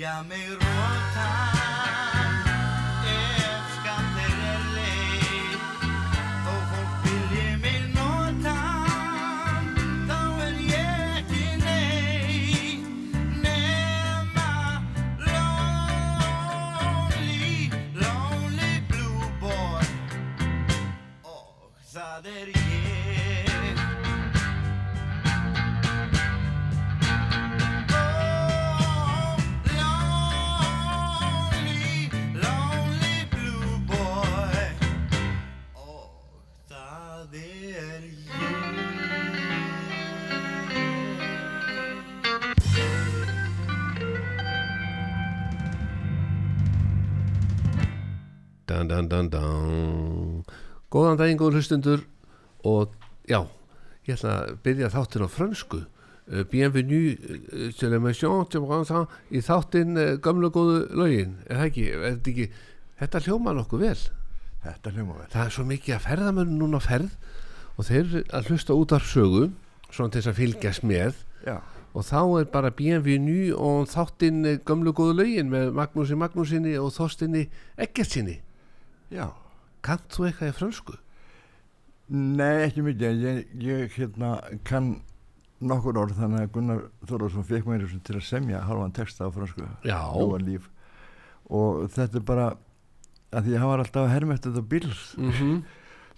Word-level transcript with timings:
vilja 0.00 0.22
mig 0.28 0.48
rota 0.50 1.30
Ef 3.04 3.64
skamt 3.74 4.14
þeir 4.16 4.38
er 4.50 4.62
leið. 4.76 5.60
Þó 6.44 6.54
fólk 6.70 6.94
vilji 7.04 7.50
mig 7.60 7.82
nota 7.92 8.56
Þá 10.08 10.20
er 10.46 10.54
ég 10.70 10.88
ekki 11.18 11.46
nei. 11.66 12.80
Nema 13.44 14.50
Lonely, 15.26 16.78
lonely 18.00 18.72
blue 18.88 19.28
boy. 19.44 19.84
Og 21.28 21.68
það 21.92 22.24
er 22.38 22.48
ég 22.56 22.59
Dan, 49.10 49.26
dan. 49.26 50.44
Góðan 50.90 51.16
daginn, 51.18 51.38
góður 51.40 51.58
hlustundur 51.58 52.02
og 52.62 52.92
já, 53.26 53.40
ég 54.06 54.14
ætla 54.14 54.34
að 54.36 54.50
byrja 54.62 54.90
þáttin 54.92 55.24
á 55.26 55.28
frönsku. 55.34 55.80
Uh, 56.30 56.44
Bienvenue 56.46 57.16
uh, 57.18 57.72
sur 57.74 57.90
l'émission 57.90 58.44
de 58.46 58.60
Branson 58.62 59.08
í 59.34 59.40
þáttin 59.42 59.98
uh, 59.98 60.12
gamla 60.22 60.52
góðu 60.54 60.84
lögin. 60.94 61.32
Er 61.48 61.58
það 61.58 61.66
ekki, 61.66 61.86
er 61.90 62.04
þetta 62.04 62.30
ekki 62.30 62.46
þetta 63.00 63.22
hljóma 63.24 63.54
nokkuð 63.56 63.82
vel? 63.82 64.04
Þetta 64.62 64.92
hljóma 64.94 65.16
vel. 65.16 65.26
það 65.32 65.42
er 65.42 65.56
svo 65.56 65.64
mikið 65.72 65.96
að 65.96 66.04
ferðamenn 66.04 66.52
núna 66.60 66.80
ferð 66.84 67.16
og 67.74 67.88
þeir 67.88 68.14
að 68.28 68.52
hlusta 68.52 68.76
út 68.78 68.94
af 68.94 69.08
sögu 69.10 69.48
svona 69.88 70.12
til 70.12 70.20
þess 70.20 70.30
að 70.30 70.38
fylgjast 70.38 70.86
með. 70.86 71.18
Já, 71.48 71.56
og 71.98 72.06
þá 72.06 72.20
er 72.44 72.46
bara 72.54 72.70
Bienvenue 72.70 73.58
og 73.58 73.90
þáttinn 73.90 74.46
gamla 74.62 74.94
góðu 74.94 75.18
lögin 75.24 75.50
með 75.50 75.74
Magnúsi 75.80 76.14
Magnúsinni 76.14 76.76
og 76.78 76.94
Þorstinni 76.94 77.48
Eggertsinni 77.74 78.38
já. 79.10 79.28
Kannt 79.82 80.08
þú 80.12 80.26
eitthvað 80.28 80.50
í 80.52 80.56
frönsku? 80.58 80.96
Nei, 82.10 82.64
ekki 82.66 82.82
mikið, 82.82 83.20
ég, 83.22 83.40
ég 83.62 83.92
hérna 83.96 84.32
kann 84.66 84.96
nokkur 85.62 85.98
orð 86.00 86.16
þannig 86.18 86.40
að 86.46 86.52
Gunnar 86.56 86.80
Þorvarsson 87.06 87.44
fekk 87.46 87.68
mér 87.70 87.84
til 88.06 88.16
að 88.18 88.24
semja 88.26 88.62
halvan 88.66 88.92
texta 88.96 89.28
á 89.28 89.30
fransku. 89.30 89.66
Og 91.50 91.84
þetta 91.94 92.18
er 92.20 92.24
bara, 92.26 92.48
að 93.30 93.46
því 93.46 93.54
að 93.54 93.60
hann 93.62 93.70
var 93.70 93.82
alltaf 93.84 94.06
að 94.06 94.12
herma 94.14 94.34
eftir 94.34 94.52
þetta 94.54 94.68
bíl. 94.72 94.90
Mm 95.18 95.30
-hmm. 95.38 95.62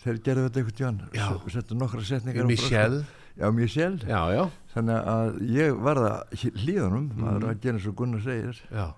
Þeir 0.03 0.19
gerðu 0.27 0.47
þetta 0.49 0.59
einhvern 0.61 0.79
tíðan. 0.81 1.51
Settu 1.53 1.75
nokkra 1.79 2.01
setningar 2.05 2.47
fransku. 2.47 3.05
Já, 3.39 3.51
Michel. 3.51 3.99
Já, 4.09 4.21
já, 4.35 4.51
Þannig 4.75 5.07
að 5.07 5.39
ég 5.53 5.77
varða 5.81 6.25
hlýðunum, 6.33 7.07
Mhm. 7.13 7.21
maður 7.21 7.49
að 7.51 7.61
gera 7.61 7.77
eins 7.79 7.87
og 7.87 7.95
Gunnar 7.97 8.21
segir. 8.21 8.61
já 8.73 8.95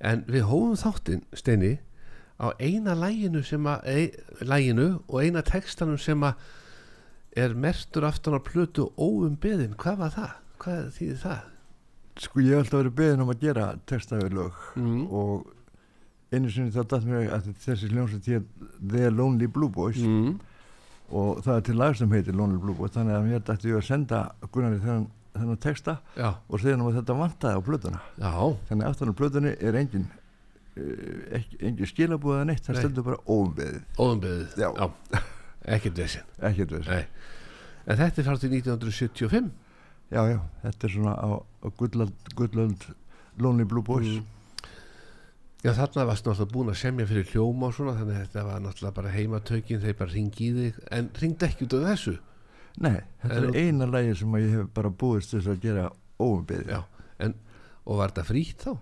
En 0.00 0.22
við 0.24 0.42
hófum 0.42 0.76
þáttinn, 0.76 1.22
Steini 1.34 1.78
á 2.40 2.48
eina 2.58 2.94
læginu 2.96 3.42
sem 3.44 3.66
að 3.68 3.84
e, 3.84 3.98
læginu 4.48 4.88
og 5.08 5.20
eina 5.22 5.42
textanum 5.44 5.98
sem 6.00 6.22
að 6.24 6.34
er 7.36 7.52
mertur 7.54 8.06
aftan 8.08 8.34
á 8.34 8.40
plötu 8.42 8.88
óum 8.98 9.36
beðin, 9.40 9.76
hvað 9.78 10.00
var 10.00 10.14
það? 10.16 10.30
Hvað 10.60 10.88
þýðir 10.96 11.20
það? 11.22 11.40
Sko, 12.20 12.40
ég 12.42 12.50
hef 12.56 12.64
alltaf 12.64 12.80
verið 12.82 12.96
beðin 12.98 13.22
um 13.24 13.30
að 13.32 13.44
gera 13.44 13.66
texta 13.88 14.18
við 14.20 14.34
lög. 14.40 14.56
Mm. 14.76 15.04
og 15.08 15.46
einu 16.30 16.50
sinni 16.52 16.70
þá 16.74 16.82
datt 16.90 17.06
mér 17.08 17.30
að 17.34 17.46
þessi 17.64 17.88
hljómsveit 17.90 18.26
hér 18.30 18.42
The 18.90 19.08
Lonely 19.10 19.46
Blue 19.50 19.70
Boys 19.72 19.96
Mm. 19.98 20.36
og 21.10 21.40
það 21.42 21.56
er 21.56 21.64
til 21.66 21.74
lag 21.80 21.96
sem 21.98 22.10
heitir 22.14 22.36
Lonely 22.38 22.58
Blue 22.62 22.74
Boys 22.78 22.92
þannig 22.94 23.16
að 23.16 23.24
mér 23.26 23.40
dætti 23.48 23.70
ég 23.72 23.80
að 23.80 23.86
senda 23.88 24.20
Gunnari 24.52 24.78
þennan, 24.78 25.08
þennan 25.34 25.58
texta 25.62 25.96
Já, 26.16 26.34
og 26.48 26.60
segja 26.62 26.76
hann 26.76 26.84
að 26.86 26.98
þetta 27.00 27.16
vantaði 27.18 27.58
á 27.58 27.62
plötuna 27.66 28.00
já, 28.20 28.30
þannig 28.68 28.86
aftan 28.90 29.10
á 29.10 29.18
plötunni 29.18 29.54
er 29.58 29.74
engin 29.80 30.06
ekki, 30.06 30.19
engin 31.60 31.86
skilabúða 31.90 32.44
neitt 32.48 32.64
það 32.66 32.74
Nei. 32.76 32.82
stendur 32.84 33.06
bara 33.06 33.20
óumbeðið 33.26 33.82
óum 34.00 34.20
beðið 34.22 34.56
Já. 34.60 34.68
ekkert 35.76 36.00
vesinn 36.02 36.28
ekkert 36.50 36.76
Nei. 36.88 37.04
En 37.90 37.96
þetta 37.98 38.20
er 38.22 38.26
frá 38.28 38.36
til 38.40 38.50
1975 38.54 39.50
já 40.10 40.22
já, 40.26 40.38
þetta 40.64 40.86
er 40.88 40.92
svona 40.96 41.14
á, 41.16 41.28
á 41.40 41.68
gullöld, 41.78 42.30
gullöld 42.36 42.88
Lonely 43.38 43.64
Blue 43.64 43.82
Boys 43.86 44.18
Mm. 44.20 44.36
Já, 45.60 45.74
þarna 45.76 46.06
varst 46.08 46.24
náttúrulega 46.24 46.52
búin 46.54 46.70
að 46.72 46.76
semja 46.80 47.04
fyrir 47.04 47.26
hljóma 47.34 47.66
og 47.68 47.74
svona, 47.76 47.92
þannig 47.98 48.14
að 48.16 48.20
þetta 48.22 48.44
var 48.46 48.60
náttúrulega 48.64 48.94
bara 48.96 49.10
heimatökin, 49.12 49.80
þeir 49.82 49.96
bara 49.98 50.10
ringi 50.14 50.46
í 50.46 50.52
þig, 50.56 50.78
en 50.96 51.10
ringdi 51.20 51.44
ekki 51.50 51.66
út 51.66 51.74
af 51.76 51.82
þessu. 51.90 52.14
nei, 52.80 52.94
þetta 53.20 53.36
En- 53.36 53.44
er 53.50 53.58
eina 53.60 53.86
lagi 53.92 54.14
sem 54.16 54.32
ég 54.40 54.54
hef 54.54 54.70
bara 54.72 54.88
búist 54.88 55.34
þess 55.34 55.50
að 55.52 55.60
gera 55.60 55.90
óumbeðið 56.18 56.70
Já, 56.72 56.80
en, 57.26 57.34
og 57.84 57.98
var 58.00 58.08
þetta 58.14 58.24
frítt 58.30 58.64
þá? 58.64 58.72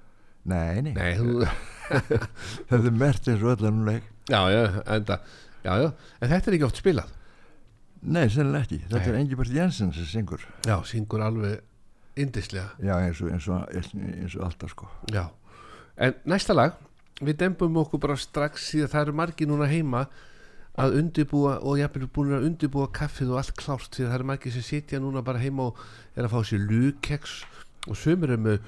nei, 0.45 0.81
nei, 0.87 0.93
Nei, 0.95 1.17
þú, 1.19 1.49
þetta 2.69 2.83
er 2.85 2.97
mert 3.05 3.29
eins 3.31 3.45
og 3.45 3.55
öllan 3.57 3.85
leik 3.89 4.05
já, 4.29 4.41
já, 4.53 4.61
enda, 4.97 5.21
já, 5.65 5.73
já, 5.83 5.89
en 6.21 6.33
þetta 6.35 6.51
er 6.51 6.57
ekki 6.59 6.67
oft 6.69 6.81
spilað. 6.83 7.15
Nei, 7.99 8.29
sennilega 8.31 8.63
ekki. 8.69 8.77
Þetta 8.85 9.01
Nei. 9.01 9.09
er 9.11 9.17
Engibert 9.19 9.51
Jensen 9.51 9.89
sem 9.97 10.07
syngur. 10.07 10.45
Já, 10.69 10.77
syngur 10.87 11.25
alveg 11.27 11.65
indislega, 12.19 12.69
Já, 12.83 12.95
eins 13.03 13.21
og, 13.23 13.31
eins 13.35 13.49
og, 13.51 13.65
eins 13.75 14.37
og 14.39 14.45
alltaf 14.47 14.71
sko. 14.75 14.89
já. 15.15 15.25
En 15.99 16.15
næsta 16.31 16.55
lag, 16.55 16.77
við 17.19 17.41
dembum 17.41 17.77
okkur 17.83 18.01
bara 18.05 18.17
strax 18.19 18.69
síðan 18.71 18.93
það 18.93 19.05
eru 19.07 19.15
margir 19.19 19.49
núna 19.51 19.67
heima 19.71 20.05
að 20.79 20.95
undibúa 21.01 21.57
og 21.67 21.81
ég 21.81 21.89
er 21.91 22.07
búin 22.15 22.37
að 22.37 22.47
undibúa 22.47 22.87
kaffið 22.95 23.33
og 23.33 23.41
allt 23.41 23.57
klárt 23.59 23.91
því 23.97 24.05
að 24.05 24.11
það 24.13 24.19
eru 24.19 24.29
margir 24.31 24.55
sem 24.55 24.67
sitja 24.67 25.01
núna 25.03 25.25
bara 25.27 25.43
heima 25.43 25.71
og 25.73 25.81
er 26.15 26.29
að 26.29 26.37
fá 26.37 26.39
sér 26.47 26.63
lukeks 26.71 27.41
og 27.91 27.99
sömur 27.99 28.31
er 28.35 28.39
með 28.45 28.61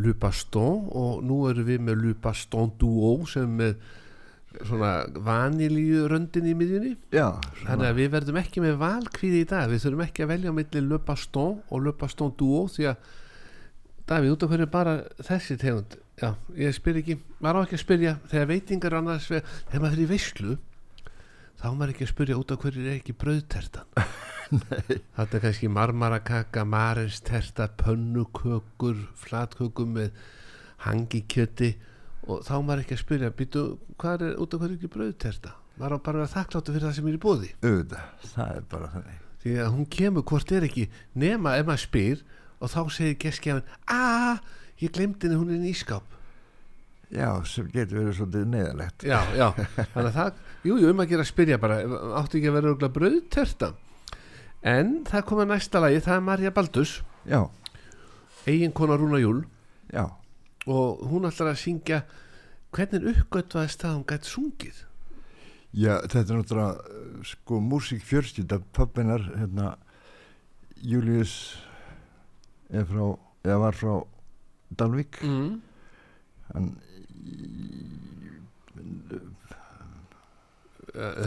lupaston 0.00 0.86
og 0.96 1.24
nú 1.26 1.42
eru 1.50 1.66
við 1.66 1.82
með 1.84 2.06
lupaston 2.06 2.72
duo 2.80 3.16
sem 3.28 3.50
með 3.58 3.74
svona 4.52 4.92
vanilíu 5.24 6.06
röndin 6.12 6.48
í 6.50 6.52
miðjunni. 6.56 6.92
Já, 7.14 7.40
þannig 7.62 7.88
að 7.88 7.98
við 8.00 8.12
verðum 8.12 8.38
ekki 8.42 8.62
með 8.64 8.78
valkvíði 8.82 9.42
í 9.42 9.48
dag. 9.48 9.70
Við 9.72 9.84
þurfum 9.86 10.04
ekki 10.04 10.24
að 10.24 10.32
velja 10.34 10.52
á 10.52 10.58
milli 10.58 10.84
lupaston 10.84 11.58
og 11.68 11.84
lupaston 11.86 12.34
duo 12.36 12.66
því 12.72 12.92
að 12.92 13.10
Davíð, 14.02 14.32
út 14.34 14.42
af 14.42 14.50
hverju 14.50 14.66
bara 14.66 14.92
þessi 15.22 15.54
tegund? 15.62 15.94
Já, 16.18 16.32
ég 16.58 16.74
spyr 16.74 16.98
ekki 17.00 17.14
maður 17.42 17.62
á 17.62 17.64
ekki 17.64 17.76
að 17.78 17.82
spyrja 17.84 18.12
þegar 18.32 18.48
veitingar 18.50 18.96
annars 18.98 19.28
þegar 19.30 19.78
maður 19.78 19.94
fyrir 19.94 20.02
í 20.02 20.10
veislu 20.10 20.56
þá 21.62 21.70
á 21.70 21.78
maður 21.78 21.92
ekki 21.94 22.06
að 22.06 22.10
spyrja 22.10 22.36
út 22.40 22.52
af 22.52 22.58
hverju 22.62 22.82
er 22.82 22.96
ekki 22.96 23.14
brauðtertan. 23.14 24.04
Þetta 25.16 25.38
er 25.38 25.42
kannski 25.44 25.68
marmarakaka 25.70 26.64
marinsterta, 26.66 27.68
pönnukökur 27.78 28.98
flatkökur 29.22 29.88
með 29.88 30.16
hangikjöti 30.82 31.70
og 32.26 32.42
þá 32.46 32.54
á 32.58 32.60
maður 32.66 32.82
ekki 32.82 32.96
að 32.96 33.02
spyrja 33.04 33.34
býtu, 33.38 33.62
hvað 33.94 34.26
er 34.26 34.40
út 34.42 34.56
af 34.56 34.62
hverju 34.64 34.74
er 34.74 34.80
ekki 34.80 34.90
brauðterta? 34.96 35.54
Maður 35.78 35.96
á 36.02 36.06
bara 36.08 36.24
að 36.26 36.34
þakkláttu 36.34 36.74
fyrir 36.74 36.86
það 36.88 36.96
sem 36.98 37.08
er 37.08 37.14
í 37.14 37.22
bóði 37.22 37.52
auðvitað, 37.62 38.08
það 38.34 38.56
er 38.56 38.66
bara 38.74 38.90
þannig. 38.96 39.20
Því 39.42 39.54
að 39.62 39.70
hún 39.76 39.86
kemur 39.96 40.26
hvort 40.30 40.52
er 40.54 40.66
ekki 40.66 40.88
nema 41.18 41.54
ef 41.58 41.68
maður 41.70 41.84
spyr 41.86 42.26
og 42.58 42.74
þá 42.74 42.80
segir 42.94 43.16
geskjafin 43.22 43.78
að 43.90 44.42
ég 44.82 44.92
glemdi 44.94 45.28
henni 45.28 45.38
hún 45.38 45.54
er 45.54 45.62
í 45.62 45.72
ískáp 45.72 46.18
já, 47.12 47.28
sem 47.48 47.68
getur 47.72 48.00
verið 48.00 48.18
svolítið 48.18 48.46
neðalegt 48.52 49.06
já, 49.06 49.18
já, 49.36 49.48
þannig 49.94 50.08
að 50.08 50.14
það 50.18 50.68
jú, 50.68 50.76
jú, 50.76 50.90
um 50.92 51.02
að 51.04 51.10
gera 51.12 51.26
að 51.26 51.30
spyrja 51.32 51.58
bara 51.62 51.80
áttu 52.20 52.38
ekki 52.38 52.50
að 52.50 52.56
vera 52.58 52.70
örugglega 52.70 52.96
brauðterta? 52.96 53.72
En 54.72 54.92
það 55.08 55.26
kom 55.28 55.42
að 55.42 55.50
næsta 55.50 55.82
lagi, 55.82 56.00
það 56.04 56.16
er 56.16 56.24
Marja 56.28 56.54
Baldus 56.54 56.94
já, 57.28 57.40
eiginkona 58.46 58.96
Rúna 58.98 59.20
Júl. 59.22 59.42
Já, 59.92 60.06
og 60.66 61.02
hún 61.10 61.26
ætlar 61.28 61.52
að 61.52 61.60
syngja 61.62 62.02
hvernig 62.72 63.10
uppgötvaðist 63.12 63.82
það 63.82 63.96
hún 63.96 64.08
gætt 64.08 64.30
sungið? 64.30 64.78
Já 65.72 65.94
þetta 66.04 66.22
er 66.22 66.38
náttúrulega 66.38 67.26
sko 67.32 67.58
músík 67.64 68.02
fjörskylda 68.04 68.60
pappinar 68.76 69.24
hérna 69.34 69.74
Július 70.82 71.34
eða 72.72 73.58
var 73.60 73.76
frá 73.76 73.94
Dalvík. 74.72 75.20
Mm. 75.20 75.60
hann 76.52 76.68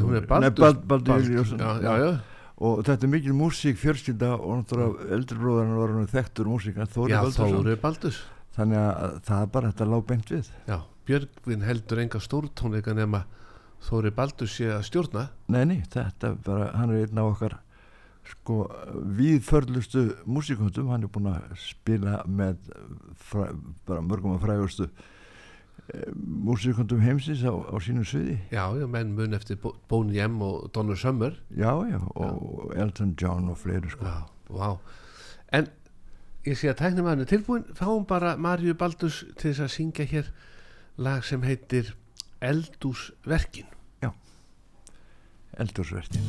hún 0.01 0.15
er 0.15 0.25
Baldur. 0.29 1.21
Já, 1.81 2.21
og 2.55 2.85
þetta 2.87 3.03
er 3.03 3.11
mikil 3.11 3.35
músík 3.35 3.79
fjörskylda 3.81 4.35
og 4.37 4.61
náttúrulega 4.61 5.09
eldri 5.17 5.39
bróðarinn 5.41 5.79
var 5.79 5.93
hann 5.95 6.11
þekktur 6.11 6.47
músík 6.47 6.77
Þóri 6.79 7.11
já 7.11 7.19
Baldursson. 7.19 7.55
Þóri 7.57 7.79
Baldus 7.81 8.21
þannig 8.55 8.79
að 8.79 9.17
það 9.27 9.41
er 9.41 9.49
bara 9.51 9.71
þetta 9.71 9.87
lág 9.91 10.05
beint 10.07 10.31
við. 10.31 10.51
Já, 10.69 10.77
Björgvin 11.05 11.65
heldur 11.67 12.01
enga 12.05 12.21
stórtónleika 12.23 12.95
nema 12.95 13.25
Þóri 13.85 14.13
Baldus 14.15 14.55
sé 14.55 14.69
að 14.71 14.85
stjórna. 14.87 15.27
Nei, 15.51 15.63
nei, 15.67 15.79
þetta 15.91 16.31
er 16.31 16.37
bara, 16.45 16.69
hann 16.79 16.93
er 16.93 17.03
einn 17.03 17.21
af 17.21 17.33
okkar 17.33 17.57
sko 18.25 18.63
viðförlustu 19.17 20.07
músíkundum, 20.25 20.87
hann 20.89 21.05
er 21.05 21.11
búin 21.13 21.29
að 21.29 21.51
spila 21.61 22.23
með 22.25 22.71
fræ, 23.21 23.51
bara 23.85 24.01
mörgum 24.01 24.33
að 24.37 24.47
frægustu 24.47 24.87
músíkundum 26.15 26.99
heimsins 27.03 27.43
á, 27.45 27.53
á 27.53 27.75
sínu 27.83 28.03
sviði. 28.07 28.39
Já, 28.51 28.65
já, 28.79 28.87
menn 28.89 29.13
mun 29.15 29.33
eftir 29.37 29.57
Bo- 29.61 29.75
Boney 29.89 30.19
M 30.25 30.41
og 30.41 30.71
Donna 30.73 30.95
Summer. 30.95 31.35
Já, 31.55 31.71
já, 31.89 31.99
og 32.15 32.73
Elton 32.75 33.15
John 33.21 33.49
og 33.49 33.57
fleiri 33.57 33.89
sko. 33.93 34.05
Já, 34.05 34.25
vá. 34.49 34.77
En 35.53 35.67
ég 36.45 36.57
sé 36.57 36.69
að 36.71 36.79
tæknum 36.81 37.05
hann 37.09 37.21
er 37.21 37.29
tilbúin 37.29 37.63
fáum 37.77 38.05
bara 38.07 38.35
Marju 38.37 38.73
Baldus 38.77 39.23
til 39.37 39.51
þess 39.53 39.65
að 39.67 39.73
syngja 39.75 40.05
hér 40.09 40.31
lag 40.97 41.23
sem 41.25 41.41
heitir 41.45 41.93
Eldúsverkin 42.41 43.69
Eldursvertin 45.55 46.19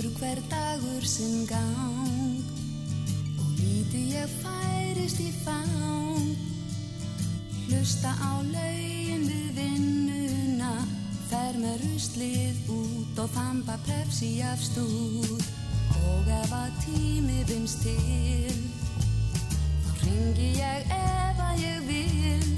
Gengur 0.00 0.18
hver 0.18 0.38
dagur 0.48 1.04
sinn 1.04 1.42
gang. 1.44 2.44
Og 3.36 3.48
lítið 3.58 4.14
ég 4.16 4.30
færist 4.40 5.20
í 5.20 5.28
fang. 5.44 6.30
Hlusta 7.66 8.14
á 8.16 8.40
laugin 8.40 9.26
við 9.28 9.50
vinnuna. 9.58 10.72
Fer 11.28 11.60
með 11.60 11.84
ruslið 11.84 12.72
út 12.72 13.20
og 13.20 13.28
þamba 13.36 13.76
pepsi 13.84 14.30
af 14.40 14.64
stúr 14.64 15.36
og 16.00 16.32
ef 16.38 16.56
að 16.62 16.80
tími 16.86 17.44
vinst 17.50 17.84
til 17.84 18.56
þá 19.84 19.92
ringi 20.06 20.50
ég 20.62 20.96
ef 20.96 21.44
að 21.50 21.64
ég 21.66 21.88
vil. 21.92 22.50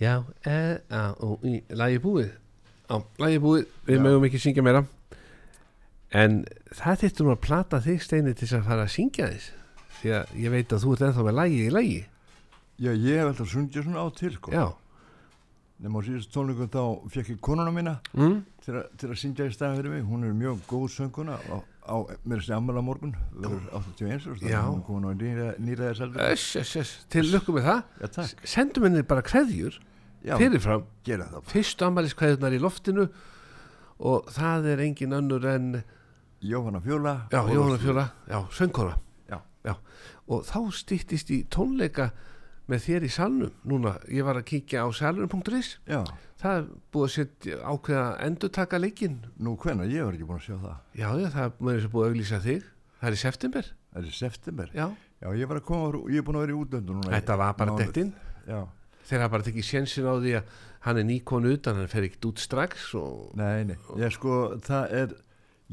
já, 0.02 0.14
a, 0.90 1.04
o, 1.24 1.38
í 1.48 1.60
lagi 1.74 2.00
búið 2.04 2.32
Já, 2.84 2.98
lagi 3.24 3.40
búið, 3.42 3.68
við 3.88 3.98
Já. 3.98 4.04
mögum 4.04 4.28
ekki 4.28 4.42
syngja 4.44 4.66
meira 4.66 4.84
En 6.14 6.44
það 6.76 7.06
nú 7.24 7.34
að 7.34 7.44
plata 7.46 7.80
þig 7.82 8.04
steini 8.06 8.34
til 8.36 8.46
þess 8.46 8.60
að 8.60 8.68
fara 8.70 8.88
að 8.88 8.96
syngja 8.96 9.30
þess 9.32 9.52
Því 10.02 10.16
að 10.20 10.34
ég 10.44 10.54
veit 10.54 10.74
að 10.76 10.84
þú 10.84 10.96
ert 10.96 11.06
ennþá 11.08 11.28
með 11.30 11.38
lagi 11.40 11.62
í 11.64 11.74
lagi 11.74 12.02
Já, 12.82 12.92
ég 12.92 13.20
hef 13.20 13.30
alltaf 13.30 13.52
sungið 13.52 13.86
svona 13.86 14.02
á 14.02 14.08
til 14.18 14.34
sko. 14.34 14.52
Já, 14.52 14.66
Nefnum 15.84 16.00
á 16.00 16.02
síðust 16.06 16.32
tónleikum 16.34 16.70
þá 16.72 16.84
fekk 17.14 17.30
ég 17.34 17.40
konuna 17.44 17.72
mína 17.74 17.94
mm? 18.16 18.38
til, 18.66 18.76
a, 18.80 18.84
til 18.98 19.10
að 19.12 19.20
syngja 19.20 19.48
í 19.50 19.54
staðan 19.54 19.80
fyrir 19.80 19.94
mig. 19.94 20.06
Hún 20.08 20.26
er 20.26 20.36
mjög 20.38 20.62
góð 20.70 20.86
sönguna 20.94 21.38
á, 21.38 21.58
á 21.84 21.96
mér 22.24 22.44
sem 22.44 22.56
ammala 22.58 22.82
morgun, 22.86 23.16
verður 23.36 23.66
81 23.80 24.28
árs, 24.32 24.44
Já. 24.44 24.62
hún 24.68 24.84
kom 24.88 25.04
á 25.04 25.12
nýra, 25.14 25.48
nýraðis 25.60 26.02
aldur. 26.06 26.22
öss, 26.32 26.56
öss, 26.62 26.76
öss 26.80 26.94
Til 27.10 27.26
lukku 27.32 27.56
með 27.56 27.68
það 27.70 27.84
Já. 28.02 28.28
Sendum 28.44 28.88
henni 28.88 29.04
bara 29.04 29.22
kveðjur 29.26 29.80
fyrirfram 30.24 30.86
gera 31.04 31.28
það. 31.32 31.48
Fyrstu 31.52 31.88
ammælis 31.88 32.16
kveðjurnar 32.16 32.56
í 32.56 32.62
loftinu 32.64 33.08
Og 34.04 34.30
það 34.34 34.70
er 34.74 34.84
engin 34.88 35.14
önnur 35.16 35.46
en 35.48 35.84
Jóhanna 36.44 36.82
Fjóla. 36.84 37.28
Já, 37.32 37.40
Jóhanna 37.48 37.80
Fjóla, 37.80 38.06
já, 38.28 38.40
söngkona 38.52 38.98
Já. 39.64 39.78
Og 40.28 40.44
þá 40.44 40.60
stýttist 40.76 41.30
í 41.32 41.44
tónleika 41.48 42.10
með 42.72 42.84
þér 42.88 43.06
í 43.08 43.12
salnum 43.12 43.56
Núna, 43.68 43.96
ég 44.12 44.28
var 44.28 44.40
að 44.40 44.48
kíkja 44.52 44.86
á 44.86 44.88
salnum.is 44.96 45.78
Já, 45.90 46.02
Það 46.44 46.58
er 46.60 46.68
búið 46.92 47.06
að 47.08 47.14
setja 47.14 47.58
ákveða 47.72 48.08
endurtaka 48.26 48.80
leikinn 48.82 49.18
nú 49.40 49.56
hvenna, 49.60 49.88
ég 49.88 50.04
var 50.04 50.18
ekki 50.18 50.28
búin 50.28 50.42
að 50.42 50.48
sjá 50.50 50.58
það. 50.60 50.78
Já, 51.00 51.08
já, 51.22 51.28
það 51.32 51.44
er 51.46 51.54
búið 51.60 52.04
að 52.04 52.10
auglýsa 52.10 52.40
þig. 52.44 52.66
Það 53.00 53.10
er 53.10 53.16
í 53.16 53.20
september. 53.22 53.70
Það 53.94 54.02
er 54.02 54.10
í 54.10 54.16
september. 54.18 54.74
Já, 54.76 54.86
Já, 55.24 55.32
ég 55.40 55.52
koma, 55.64 56.04
ég 56.12 56.20
er 56.20 56.26
búin 56.28 56.36
að 56.36 56.44
vera 56.44 56.52
í 56.54 56.60
útlöndu 56.60 56.96
núna. 56.98 57.12
þetta 57.14 57.36
var 57.40 57.54
bara 57.56 57.76
dettinn 57.80 58.14
Þeir 59.04 59.20
hafa 59.20 59.32
bara 59.34 59.44
tekið 59.44 59.66
sjensin 59.68 60.08
á 60.08 60.16
því 60.20 60.34
að 60.40 60.58
hann 60.84 61.00
er 61.00 61.06
nýkonu 61.08 61.52
utan, 61.58 61.80
hann 61.80 61.92
fer 61.92 62.06
ekkert 62.08 62.28
út 62.28 62.40
strax 62.44 62.90
og 63.00 63.34
nei, 63.40 63.64
nei, 63.68 63.76
ég 64.00 64.14
sko, 64.16 64.38
það 64.64 64.96
er, 65.00 65.16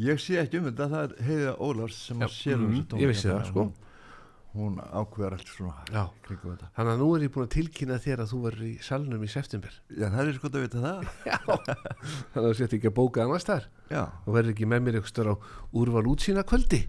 ég 0.06 0.23
sé 0.23 0.38
ekki 0.42 0.59
um 0.61 0.66
þetta, 0.66 0.88
það 0.90 1.04
er 1.04 1.28
Heiða 1.28 1.54
Ólafs 1.66 2.00
sem 2.09 2.23
Já, 2.23 2.26
að 2.26 2.35
sér 2.37 2.62
um 2.62 2.73
þessu 2.75 3.00
ég 3.02 3.11
vissi 3.12 3.28
það, 3.28 3.38
að 3.38 3.50
sko. 3.50 3.64
Hún, 4.50 4.80
ákveðar 4.83 5.37
allt 5.37 5.50
svona 5.52 6.07
kringum 6.25 6.57
þetta. 6.57 6.69
þannig 6.75 6.92
að 6.97 7.02
nú 7.04 7.09
er 7.14 7.23
ég 7.23 7.33
búin 7.35 7.45
að 7.47 7.52
tilkynna 7.54 7.99
þér 8.02 8.23
að 8.25 8.33
þú 8.33 8.38
verður 8.49 8.64
í 8.66 8.73
salnum 8.83 9.23
í 9.23 9.28
september. 9.30 9.76
Já, 9.95 10.07
það 10.11 10.23
er 10.25 10.38
sko 10.38 10.49
að 10.50 10.64
vita 10.64 10.80
það. 10.83 11.04
Þannig 12.33 12.40
að 12.40 12.49
þú 12.49 12.57
sett 12.59 12.75
ekki 12.78 12.90
að 12.90 12.97
bóka 12.97 13.23
annars 13.23 13.47
þar 13.47 13.69
Já, 13.92 14.00
og 14.11 14.35
verður 14.35 14.54
ekki 14.57 14.69
með 14.73 14.83
mér 14.88 14.99
eitthvað 14.99 15.30
á 15.30 15.35
úrval 15.78 16.02
útsýna 16.11 16.45
kvöldi. 16.50 16.80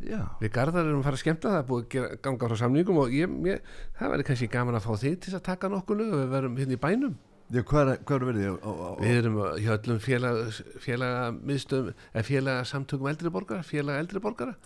Já, 0.00 0.20
Við 0.40 0.52
Garðar 0.56 0.88
erum 0.88 1.02
að 1.02 1.06
fara 1.06 1.18
að 1.18 1.22
skemmta 1.22 1.52
það 1.54 1.66
búið 1.68 1.82
að 1.84 1.88
gera, 1.94 2.18
ganga 2.24 2.48
frá 2.50 2.58
samningum 2.64 3.00
og 3.02 3.14
ég, 3.14 3.38
ég, 3.46 3.72
það 3.98 4.12
verður 4.14 4.28
kannski 4.30 4.48
gaman 4.50 4.78
að 4.80 4.86
fá 4.86 4.92
þig 5.04 5.18
til 5.26 5.34
að 5.36 5.44
taka 5.46 5.70
nokkuð 5.70 6.00
lög 6.00 6.14
og 6.16 6.22
við 6.22 6.30
verðum 6.34 6.56
hérna 6.58 6.74
í 6.74 6.80
bænum. 6.80 7.14
Já, 7.50 7.62
hvað 7.66 7.92
er, 7.92 8.02
hvað 8.08 8.16
er 8.16 8.26
verið? 8.30 8.48
Á, 8.48 8.54
á, 8.64 8.72
á, 8.72 8.90
Við 9.02 9.18
erum 9.20 9.38
hjá 9.60 9.70
öllum 9.76 10.00
félag, 10.00 11.38
miðstöðum, 11.50 12.04
eða 12.14 12.26
félaga 12.30 12.66
samtökum 12.70 13.10
eldri 13.12 13.34
borgara, 13.34 13.66
félaga 13.66 14.02
eldri 14.06 14.22
borgara 14.24 14.56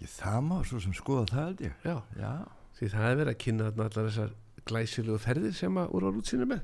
ég, 0.00 0.10
það 0.16 0.40
má 0.48 0.56
svo 0.66 0.80
sem 0.82 0.94
skoða 0.96 1.26
það 1.30 1.44
held 1.46 1.64
ég. 1.66 1.78
Já, 1.86 1.96
Já, 2.20 2.32
því 2.78 2.90
það 2.94 3.08
er 3.10 3.18
verið 3.20 3.32
að 3.34 3.40
kynna 3.44 3.70
allar 3.70 3.96
þessar 4.10 4.34
glæsilegu 4.70 5.18
ferðir 5.22 5.56
sem 5.56 5.80
að 5.80 5.96
úrval 5.96 6.20
útsýna 6.20 6.46
með. 6.50 6.62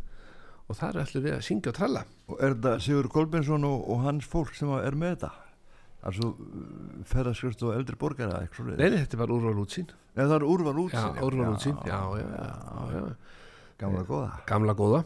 Og 0.67 0.77
það 0.81 0.89
er 0.89 1.01
allir 1.05 1.25
við 1.29 1.35
að 1.37 1.45
syngja 1.47 1.71
og 1.73 1.77
tralla. 1.79 2.05
Og 2.27 2.41
er 2.43 2.55
þetta 2.57 2.73
Sigur 2.83 3.09
Kolbensson 3.15 3.67
og, 3.69 3.85
og 3.93 4.01
hans 4.03 4.27
fólk 4.27 4.57
sem 4.59 4.73
er 4.81 4.97
með 4.99 5.13
þetta? 5.17 5.33
Altså, 6.07 6.29
ferðarskjöst 7.11 7.63
og 7.67 7.73
eldri 7.75 7.97
borgara, 7.99 8.43
Nei, 8.77 8.91
þetta 8.93 9.17
er 9.17 9.21
bara 9.21 9.35
úrval 9.35 9.63
útsýn 9.65 9.89
Nei, 9.91 10.23
það 10.23 10.35
er 10.37 10.45
úrval 10.47 10.75
Já, 10.77 10.83
útsýn. 10.85 11.17
úrval 11.27 11.49
útsýn, 11.55 11.79
já, 11.89 11.99
já, 12.21 12.27
já, 12.37 12.53
já, 12.93 13.01
já. 13.01 13.17
Gamla 13.81 14.03
góða. 14.07 14.29
Gamla 14.47 14.75
góða. 14.79 15.01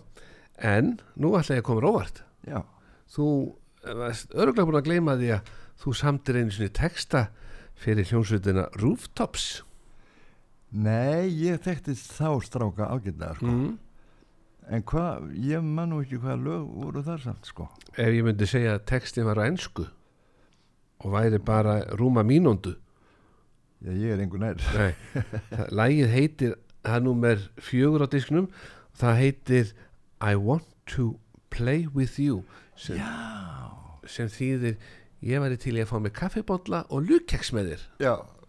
En 0.61 0.91
nú 1.17 1.33
ætla 1.39 1.57
ég 1.57 1.63
að 1.65 1.69
koma 1.71 1.85
róvart 1.87 2.21
Já, 2.47 2.61
Þú 3.11 3.27
varst 3.97 4.35
örgulega 4.37 4.67
búin 4.69 4.81
að 4.83 4.89
gleyma 4.91 5.17
því 5.17 5.31
að 5.39 5.49
þú 5.81 5.95
samtir 5.97 6.37
einu 6.43 6.53
sinni 6.53 6.69
texta 6.77 7.23
fyrir 7.81 8.09
hljómsveitina 8.11 8.69
Rooftops 8.81 9.63
nei, 10.71 11.31
ég 11.33 11.63
þekkti 11.65 11.97
þá 11.99 12.29
stráka 12.47 12.91
ágætlega, 12.93 13.37
sko. 13.39 13.47
mm. 13.47 13.79
En 14.71 14.85
hvað, 14.87 15.31
ég 15.43 15.65
man 15.67 15.91
nú 15.91 15.99
ekki 16.05 16.21
hvað 16.23 16.45
lög 16.47 16.67
voru 16.79 17.01
þar 17.03 17.23
samt, 17.25 17.49
sko. 17.49 17.65
Ef 17.99 18.13
ég 18.15 18.23
myndi 18.23 18.47
segja 18.47 18.77
að 18.77 18.85
textin 18.93 19.27
var 19.27 19.41
á 19.43 19.49
ensku 19.49 19.89
og 21.01 21.15
væri 21.17 21.41
bara 21.43 21.81
rúma 21.99 22.23
mínúndu 22.23 22.77
Já, 23.81 23.95
ég 23.97 24.13
er 24.13 24.21
einhver 24.21 24.43
nær. 24.43 24.59
Lagið 25.79 26.11
heitir 26.13 26.51
það 26.85 26.97
er 26.99 27.05
númer 27.07 27.45
fjögur 27.65 28.05
á 28.05 28.09
disknum 28.13 28.51
það 29.01 29.21
heitir 29.23 29.71
I 30.21 30.37
want 30.37 30.69
to 30.93 31.15
play 31.49 31.87
with 31.89 32.19
you 32.21 32.43
sem, 32.77 33.01
sem 34.05 34.29
þýðir 34.29 34.77
ég 35.23 35.41
væri 35.43 35.57
til 35.61 35.77
í 35.77 35.83
að 35.85 35.91
fá 35.93 35.99
mig 36.01 36.13
kaffibotla 36.17 36.85
og 36.91 37.05
lukkeks 37.09 37.53
með 37.57 37.73
þér. 37.75 37.83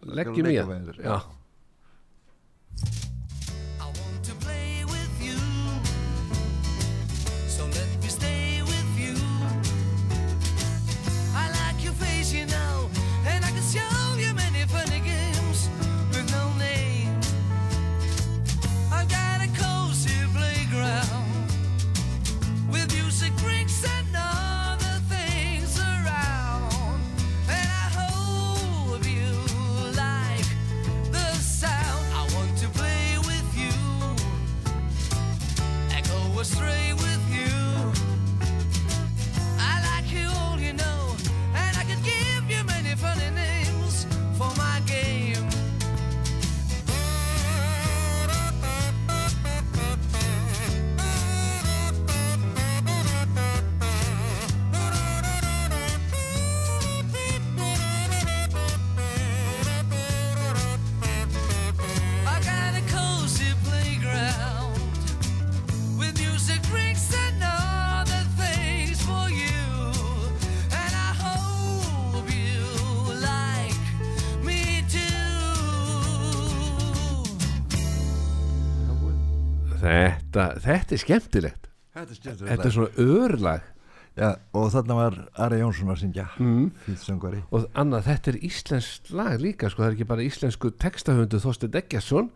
Leggjum 0.02 0.36
í 0.48 0.54
leika 0.56 1.22
Þetta, 80.42 80.64
þetta 80.66 80.96
er 80.96 81.02
skemmtilegt 81.04 81.68
Þetta 81.92 82.08
er 82.14 82.18
skemmtilegt. 82.18 82.50
Þetta 82.50 82.68
er 82.68 82.74
svona 82.78 83.06
örlag 83.06 83.68
Já, 84.12 84.26
og 84.52 84.66
þarna 84.74 84.96
var 84.98 85.14
Ari 85.40 85.62
Jónsson 85.62 85.88
að 85.88 86.02
syngja, 86.02 86.26
mm. 86.36 87.46
og 87.48 87.62
annað 87.80 88.10
þetta 88.10 88.28
er 88.34 88.36
íslenskt 88.44 89.08
lag 89.16 89.38
líka 89.40 89.70
sko, 89.72 89.80
það 89.80 89.88
er 89.88 89.94
ekki 89.96 90.06
bara 90.10 90.26
íslensku 90.26 90.72
textahöndu 90.84 91.40
Þorstein 91.40 91.78
Eggjarsson 91.80 92.28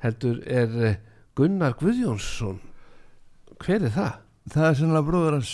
heldur 0.00 0.38
er 0.48 0.78
eh, 0.88 0.96
Gunnar 1.36 1.76
Guðjónsson 1.76 2.62
hver 3.60 3.84
er 3.84 3.92
það? 3.92 4.14
Það 4.46 4.66
er 4.70 4.76
sennilega 4.78 5.06
bróður 5.10 5.36
að 5.36 5.46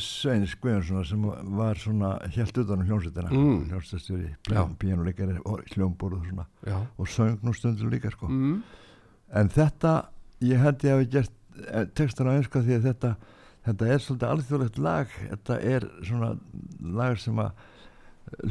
Sveins 0.00 0.56
Guðjónsson 0.62 1.06
sem 1.08 1.28
var 1.58 1.80
svona 1.82 2.14
helt 2.36 2.58
utan 2.62 2.80
um 2.80 2.88
hljómsveitina, 2.88 3.30
Mm. 3.36 3.62
hljómsveitstjóri, 3.72 4.28
Já. 4.48 4.62
píjánuleikari 4.80 5.40
og 5.44 5.64
hljómborð 5.74 6.20
og 6.20 6.26
svona 6.30 6.46
Já. 6.64 6.86
og 6.96 7.54
stundum 7.56 7.90
líka 7.90 8.10
sko. 8.10 8.28
Mm. 8.28 8.62
En 9.34 9.48
þetta, 9.48 10.06
ég 10.44 10.60
held 10.60 10.84
ég 10.84 10.92
hafi 10.96 11.08
gert 11.14 11.32
eh, 11.70 11.86
textan 11.96 12.28
á 12.28 12.36
einska 12.36 12.60
því 12.64 12.76
að 12.78 12.88
þetta, 12.90 13.10
þetta 13.68 13.88
er 13.94 14.02
svolítið 14.04 14.28
alþjóðlegt 14.34 14.78
lag, 14.84 15.14
þetta 15.30 15.58
er 15.74 15.88
svona 16.04 16.32
lag 17.00 17.18
sem 17.22 17.38
að 17.40 17.64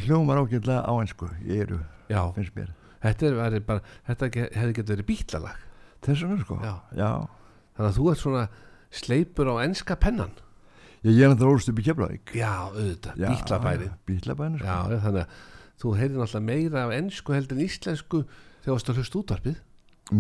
hljómar 0.06 0.40
ágætlega 0.44 0.82
á 0.88 0.94
einsku 1.02 1.30
í 1.44 1.60
eru, 1.66 1.82
Já, 2.10 2.22
finnst 2.36 2.56
mér. 2.56 2.72
þetta 3.04 3.30
er, 3.30 3.60
bara, 3.66 3.82
þetta 4.08 4.30
hefði 4.56 4.74
getur 4.80 4.96
verið 4.96 5.10
bítlalag 5.12 5.62
Þess 6.06 6.22
vegna 6.22 6.40
sko, 6.44 6.56
Já. 6.62 6.74
já. 6.94 7.12
þannig 7.76 7.90
að 7.92 7.96
þú 8.00 8.10
ert 8.12 8.22
svona 8.22 8.44
sleipur 8.94 9.50
á 9.52 9.56
enska 9.66 9.96
pennan 10.00 10.34
Ég, 11.06 11.12
ég 11.20 11.26
er 11.26 11.30
náttúrulega 11.34 11.54
ólst 11.60 11.70
upp 11.70 11.80
í 11.80 11.84
Keflavík. 11.86 12.32
Já, 12.34 12.50
auðvitað, 12.72 13.20
bítlabærin 13.30 13.92
Bítlabærin 14.10 14.56
sko. 14.58 14.66
Já, 14.66 14.78
já, 14.90 15.00
þannig 15.04 15.22
að 15.22 15.36
þú 15.84 15.92
heyrðir 16.00 16.22
náttúrulega 16.24 16.46
meira 16.48 16.84
af 16.88 16.94
ensku 16.96 17.36
heldur 17.36 17.60
en 17.60 17.66
íslensku 17.68 18.22
þegar 18.26 18.66
þú 18.66 18.74
varst 18.74 18.90
að 18.90 18.98
hlusta 19.02 19.20
útvarpið 19.22 19.60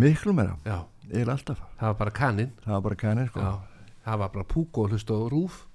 Miklu 0.03 0.33
meira, 0.37 0.57
Já, 0.65 0.77
er 1.11 1.29
alltaf. 1.29 1.59
það 1.79 1.87
var 1.91 1.97
bara 2.01 2.11
kaninn 2.11 2.51
Það 2.63 2.73
var 2.73 2.81
bara 2.89 2.95
kanið 2.95 3.27
sko. 3.31 3.47
Það 4.05 4.19
var 4.21 4.29
bara 4.35 4.45
púk 4.55 4.77
og 4.81 4.89
hlusta 4.93 5.13
á 5.17 5.21
rúf 5.31 5.65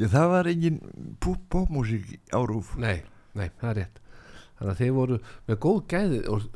Já, 0.00 0.06
það 0.08 0.28
var 0.32 0.48
engin 0.48 0.78
pop- 1.20 1.44
popmúsík 1.52 2.18
á 2.32 2.40
rúf 2.48 2.72
nei, 2.80 3.02
nei, 3.36 3.50
það 3.60 3.70
er 3.70 3.78
rétt 3.82 3.98
þannig 4.58 4.72
að 4.72 4.78
þeir 4.82 4.92
voru 4.96 5.18
með 5.48 5.58
góð 5.66 5.80
gæði 5.92 6.20
og, 6.32 6.46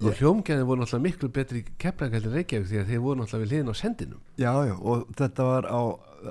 og 0.00 0.20
hljómgæði 0.20 0.66
voru 0.68 0.80
náttúrulega 0.82 1.04
miklu 1.08 1.28
betri 1.36 1.62
Keflavík 1.82 2.28
Reykjavík 2.32 2.68
því 2.70 2.80
að 2.80 2.92
þeir 2.92 3.02
voru 3.04 3.20
náttúrulega 3.20 3.44
við 3.44 3.52
hliðin 3.52 3.72
á 3.72 3.74
sendinum 3.82 4.20
Já, 4.40 4.52
já, 4.70 4.74
og 4.78 5.04
þetta 5.18 5.48
var 5.50 5.68
á 5.68 5.80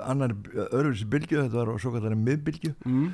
annar 0.07 0.33
öðruvísi 0.71 1.07
bylgju, 1.11 1.41
þetta 1.45 1.59
var 1.61 1.71
á 1.71 1.75
svo 1.83 1.91
kallar 1.93 2.15
miðbylgju 2.15 2.73
mm. 2.87 3.07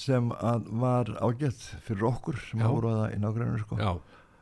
sem 0.00 0.30
að 0.38 0.68
var 0.86 1.10
ágætt 1.20 1.64
fyrir 1.86 2.06
okkur 2.12 2.38
sem 2.46 2.62
Já. 2.62 2.68
voru 2.70 2.94
það 2.94 3.16
í 3.16 3.20
nágræninu 3.24 3.62
sko 3.64 3.78
já, 3.80 3.90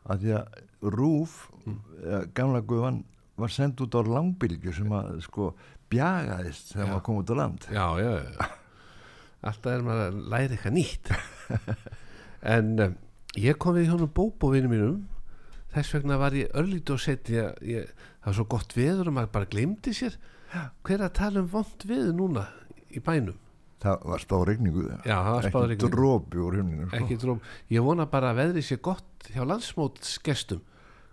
að 0.04 0.24
því 0.24 0.36
að 0.38 0.62
rúf 0.94 1.40
Mm. 1.64 1.78
mm. 1.80 2.32
gamla 2.36 2.60
guðan 2.60 3.04
var 3.40 3.52
sendt 3.52 3.80
út 3.80 3.94
á 3.96 4.00
langbylgju 4.04 4.74
sem 4.76 4.90
að 4.92 5.22
sko 5.24 5.46
bjagaðist 5.92 6.74
þegar 6.74 6.90
maður 6.90 7.04
kom 7.06 7.20
út 7.22 7.32
á 7.32 7.36
land 7.38 7.66
já, 7.72 7.86
já, 8.02 8.10
já. 8.20 8.48
alltaf 9.48 9.70
er 9.72 9.86
maður 9.86 10.04
að 10.04 10.18
læra 10.34 10.56
eitthvað 10.56 10.76
nýtt 10.76 11.12
en 12.54 12.70
um, 12.84 12.96
ég 13.40 13.58
kom 13.60 13.78
við 13.78 13.88
hjónum 13.90 14.12
bóbóvinum 14.12 14.74
mínum 14.74 15.00
þess 15.74 15.96
vegna 15.96 16.20
var 16.20 16.36
ég 16.36 16.52
örlítið 16.54 16.94
og 16.94 17.64
ég, 17.64 17.88
það 18.20 18.28
var 18.28 18.38
svo 18.38 18.46
gott 18.54 18.76
veður 18.76 19.10
og 19.10 19.16
maður 19.16 19.34
bara 19.38 19.52
glemdi 19.56 19.96
sér 19.96 20.18
hver 20.84 21.00
er 21.00 21.08
að 21.08 21.16
tala 21.18 21.42
um 21.42 21.50
vond 21.50 21.88
veður 21.88 22.12
núna 22.14 22.44
í 22.92 23.00
bænum 23.02 23.40
það 23.84 24.04
var 24.10 24.22
spá 24.24 24.36
regningu 24.48 24.84
Já, 24.90 25.14
það 25.14 25.30
var 25.36 25.48
spáð 25.48 25.74
ekki 25.76 25.90
drópi 25.94 26.40
úr 26.42 26.58
himninu 26.60 26.88
sko. 26.88 27.00
ekki 27.00 27.18
dróm, 27.22 27.42
ég 27.76 27.84
vona 27.86 28.06
bara 28.10 28.32
að 28.32 28.40
veðri 28.42 28.64
sé 28.64 28.78
gott 28.82 29.28
hjá 29.30 29.42
landsmótsgestum. 29.48 30.62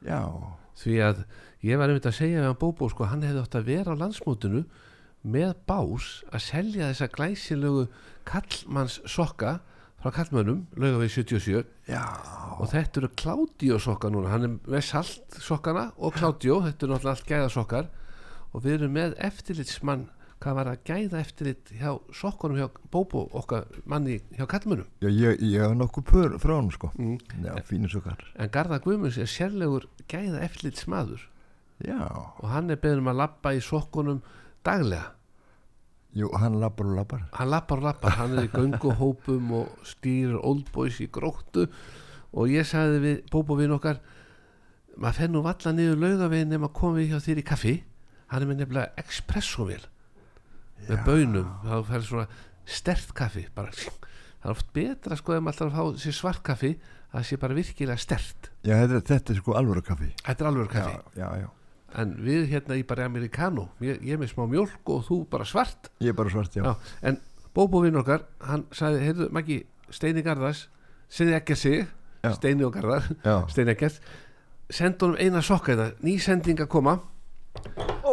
Já, 0.07 0.21
því 0.81 0.95
að 1.05 1.25
ég 1.67 1.81
var 1.81 1.91
einmitt 1.91 2.07
að 2.09 2.17
segja 2.17 2.45
hann 2.45 2.57
Bóbó 2.61 2.89
sko, 2.89 3.05
hann 3.11 3.25
hefði 3.27 3.43
átt 3.43 3.59
að 3.59 3.67
vera 3.69 3.93
á 3.93 4.01
landsmótinu 4.01 4.63
með 5.21 5.51
bás 5.69 6.23
að 6.31 6.45
selja 6.47 6.87
þessa 6.89 7.11
glæsilegu 7.13 7.83
kallmanns 8.25 9.01
sokka 9.05 9.59
frá 10.01 10.09
kallmönnum, 10.15 10.63
laugavegi 10.81 11.21
77 11.21 11.65
já. 11.91 12.01
Og 12.57 12.71
þetta 12.71 13.03
eru 13.03 13.09
Claudio 13.21 13.77
sokka 13.81 14.09
núna. 14.09 14.31
Hann 14.33 14.47
er 14.47 14.55
með 14.65 14.87
salt 14.87 15.37
sokkana 15.41 15.91
og 15.97 16.15
Claudio 16.17 16.57
þetta 16.65 16.87
eru 16.87 16.95
náttúrulega 16.95 17.13
allt 17.13 17.29
gæða 17.29 17.51
sokkar 17.53 17.91
og 18.51 18.65
við 18.65 18.79
erum 18.79 18.97
með 18.97 19.13
eftirlitsmann 19.29 20.07
hvað 20.41 20.57
var 20.57 20.69
að 20.71 20.83
gæða 20.89 21.21
eftirlit 21.21 21.73
hjá 21.77 21.91
sokkunum 22.17 22.57
hjá 22.57 22.67
Bóbó 22.91 23.27
okkar 23.37 23.67
manni 23.85 24.19
hjá 24.35 24.47
kallmönnum 24.49 24.87
já, 25.03 25.09
ég, 25.09 25.41
ég 25.45 25.61
hef 25.61 25.75
nokkuð 25.77 26.07
pör 26.09 26.37
frá 26.41 26.55
hann 26.57 26.71
sko. 26.73 26.91
Mm. 26.97 27.19
já, 27.45 27.53
fínir 27.67 27.93
svo 27.93 28.01
kar 28.05 28.25
en 28.35 28.51
Garðar 28.53 28.81
Guðmunds 28.83 29.19
er 29.21 29.29
sérlegur 29.29 29.87
gæða 30.11 30.41
eftirlitsmaður. 30.45 31.27
Já, 31.81 31.97
og 32.37 32.45
hann 32.51 32.69
er 32.69 32.79
beðin 32.81 33.01
um 33.01 33.09
að 33.11 33.21
lappa 33.23 33.53
í 33.57 33.61
sokkunum 33.63 34.21
daglega. 34.65 35.15
Jú, 36.17 36.27
hann 36.35 36.59
lappar 36.59 36.89
og 36.91 36.97
lappar. 36.99 37.23
Hann 37.37 37.49
lappar 37.49 37.79
og 37.79 37.87
lappar, 37.87 38.17
hann 38.19 38.35
er 38.35 38.49
í 38.49 38.51
gönguhópum 38.51 39.53
og 39.61 39.85
stýrir 39.87 40.35
old 40.37 40.67
boys 40.75 40.99
í 41.01 41.07
gróttu. 41.07 41.69
Og 42.35 42.51
ég 42.51 42.67
sagði 42.67 42.99
við 43.05 43.21
bóbovinn 43.31 43.73
okkar 43.75 44.01
maður 44.99 45.17
fer 45.17 45.31
nú 45.31 45.41
valla 45.45 45.73
niður 45.73 46.03
laugavegin 46.03 46.51
nema 46.51 46.69
komið 46.75 47.13
hjá 47.13 47.23
þér 47.23 47.41
í 47.41 47.47
kaffi. 47.47 47.75
Hann 48.31 48.43
er 48.43 48.51
með 48.51 48.61
nefnilega 48.61 49.05
espressovél 49.05 49.87
með 50.89 51.03
bönum, 51.05 51.51
þá 51.65 51.75
fer 51.87 52.01
svona 52.07 52.27
stert 52.65 53.13
kaffi 53.17 53.45
bara, 53.55 53.71
það 53.71 54.45
er 54.45 54.51
oft 54.55 54.69
betra 54.73 55.17
sko 55.19 55.35
ef 55.37 55.43
maður 55.45 55.69
að 55.69 55.77
fá 55.77 56.03
sér 56.03 56.15
svart 56.17 56.43
kaffi 56.45 56.73
að 57.11 57.17
það 57.17 57.25
sé 57.29 57.37
bara 57.41 57.57
virkilega 57.57 57.97
stert 57.99 58.51
já, 58.63 58.75
þetta, 58.81 58.95
er- 58.99 59.07
þetta 59.11 59.33
er 59.33 59.41
sko 59.41 59.55
alvöru 59.59 59.81
kaffi. 59.83 60.11
Þetta 60.23 60.43
er 60.45 60.49
alveg 60.51 60.69
kaffi. 60.71 60.93
já, 61.19 61.27
já, 61.41 61.49
en 62.01 62.13
við 62.23 62.45
hérna 62.53 62.77
í 62.79 62.85
bara 62.87 63.05
amerikano 63.05 63.69
ég, 63.83 63.99
ég 64.01 64.13
er 64.15 64.21
með 64.21 64.31
smá 64.33 64.45
mjólk 64.47 64.93
og 64.95 65.01
þú 65.09 65.17
bara 65.29 65.45
svart. 65.45 65.89
Ég 65.99 66.13
er 66.13 66.17
bara 66.17 66.29
svart, 66.31 66.55
já, 66.55 66.75
en 67.03 67.19
bóbóvinn 67.53 67.97
okkar 67.99 68.23
hann 68.47 68.63
sagði, 68.71 69.01
heyrðu 69.09 69.29
Maggi, 69.35 69.57
Steini 69.91 70.23
Garðars 70.23 70.67
Steini 71.11 71.87
Já. 72.21 72.35
Steini 72.37 72.63
og 72.63 72.75
Garðar. 72.75 73.07
Steini 73.49 73.71
Ekkert 73.73 73.97
senda 74.71 75.07
honum 75.07 75.17
eina 75.19 75.41
sokka 75.41 75.73
þetta, 75.73 75.97
ný 76.05 76.19
sending 76.21 76.61
að 76.61 76.69
koma 76.69 76.99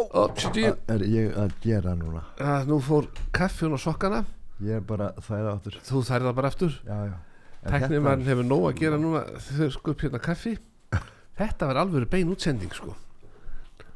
Hvað 0.09 0.59
er 0.89 1.03
ég 1.05 1.35
að 1.37 1.51
gera 1.63 1.93
núna? 1.97 2.23
Að 2.41 2.69
nú 2.71 2.79
fór 2.81 3.09
kaffjón 3.35 3.75
og 3.77 3.81
sokkana. 3.83 4.23
Ég 4.59 4.79
er 4.79 4.85
bara 4.85 5.11
þæra 5.23 5.53
áttur 5.55 5.77
þú 5.85 6.01
þærði 6.07 6.27
það 6.29 6.37
bara 6.39 6.49
aftur. 6.51 6.79
Þetta- 7.59 8.01
mann 8.03 8.25
hefur 8.25 8.47
nóg 8.47 8.65
að 8.71 8.79
gera 8.79 8.97
núna. 8.97 9.21
Þau 9.49 9.69
sko 9.75 9.91
upp 9.93 10.01
hérna 10.01 10.19
kaffi. 10.23 10.57
Þetta 11.39 11.69
var 11.69 11.81
alveg 11.83 12.09
bein 12.09 12.31
útsending 12.33 12.73
sko. 12.73 12.95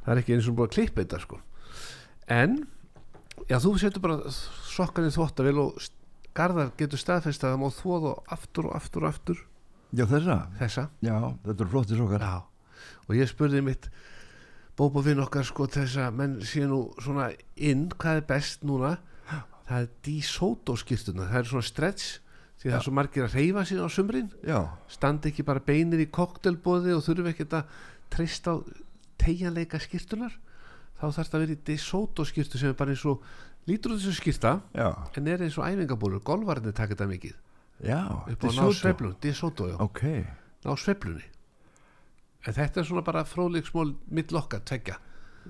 Það 0.04 0.13
er 0.13 0.21
ekki 0.21 0.36
eins 0.38 0.47
og 0.52 0.56
búið 0.60 0.69
að 0.69 0.76
klippa 0.78 1.04
þetta 1.04 1.19
sko. 1.23 1.39
En 2.28 2.56
já 3.49 3.58
þú 3.63 3.73
setur 3.80 4.04
bara 4.04 4.32
sokkan 4.32 5.08
í 5.08 5.13
þvottavél 5.15 5.60
og 5.63 5.78
Garðar 6.34 6.71
getur 6.80 6.97
staðfest 6.97 7.43
að 7.45 7.52
það 7.54 7.60
má 7.62 7.69
þvoða 7.78 8.12
aftur 8.34 8.67
og 8.69 8.76
aftur 8.78 9.04
og 9.06 9.10
aftur. 9.13 9.41
Já, 9.93 10.06
þessa, 10.10 10.38
þessa. 10.58 10.84
Já, 11.06 11.17
þetta 11.45 11.63
er 11.65 11.69
flotti 11.69 11.97
sokkar. 11.99 12.23
Já. 12.26 12.41
og 13.08 13.15
ég 13.15 13.30
spurði 13.30 13.62
mitt 13.62 13.89
bóbovinn 14.79 15.21
okkar 15.21 15.45
sko 15.45 15.67
þess 15.69 15.99
að 16.01 16.15
menn 16.17 16.38
sé 16.45 16.65
nú 16.69 16.88
svona 17.01 17.29
inn 17.55 17.88
hvað 17.93 18.21
er 18.21 18.27
best 18.29 18.63
núna? 18.65 18.95
Það 19.63 19.77
er 19.79 19.89
DeSoto 20.05 20.75
skýrtuna 20.79 21.29
það 21.29 21.39
er 21.39 21.49
svona 21.51 21.67
stretch 21.67 22.07
því 22.59 22.69
það 22.71 22.77
er 22.77 22.86
svo 22.86 22.93
margir 22.95 23.25
að 23.27 23.36
reyfa 23.38 23.65
sín 23.67 23.83
á 23.83 23.88
sumrin. 23.91 24.29
Já, 24.47 24.59
standa 24.91 25.29
ekki 25.29 25.45
bara 25.47 25.63
beinir 25.63 25.99
í 25.99 26.07
koktelbóði 26.12 26.95
og 26.95 27.03
þurfi 27.05 27.33
ekkert 27.33 27.57
að 27.59 27.77
treysta 28.13 28.55
á 28.55 28.57
tegjanleika 29.23 29.79
skýrtunar 29.83 30.36
þá 30.99 31.05
þarf 31.09 31.27
það 31.27 31.38
að 31.38 31.43
vera 31.43 31.55
í 31.57 31.63
DeSoto 31.69 32.27
skýrtu 32.27 32.62
sem 32.62 32.71
er 32.71 32.77
bara 32.79 32.95
eins 32.95 33.03
og 33.09 33.23
lítur 33.67 33.95
út 33.95 34.03
þessu 34.03 34.15
skýrta 34.19 34.55
já, 34.75 34.88
en 35.17 35.27
er 35.27 35.43
eins 35.43 35.57
og 35.59 35.67
æfingabólur, 35.67 36.23
golvarnir 36.23 36.75
taka 36.75 36.95
þetta 36.95 37.09
mikið. 37.12 37.38
Já 37.83 37.99
já, 39.67 39.77
ok, 39.83 40.01
ná 40.63 40.75
sveiflunni 40.79 41.32
en 42.43 42.56
þetta 42.56 42.82
er 42.82 42.88
svona 42.88 43.03
bara 43.06 43.23
fróðleiksmól 43.27 43.93
mitt 44.15 44.34
lokka, 44.36 44.60
tveggja. 44.67 44.97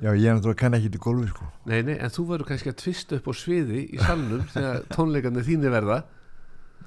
Já, 0.01 0.09
ég 0.17 0.25
er 0.25 0.37
náttúrulega 0.37 0.57
kann 0.57 0.73
ekki 0.77 0.89
til 0.95 1.01
golfi 1.03 1.29
sko. 1.29 1.47
Nei, 1.69 1.79
nei, 1.85 1.95
en 2.01 2.13
þú 2.13 2.25
verður 2.31 2.49
kannski 2.49 2.71
að 2.71 2.79
tvista 2.81 3.17
upp 3.19 3.29
á 3.29 3.33
sviði 3.37 3.83
í 3.93 3.99
salnum 4.01 4.45
þegar 4.53 4.85
tónleikarnir 4.93 5.45
þínir 5.45 5.73
verða. 5.73 5.99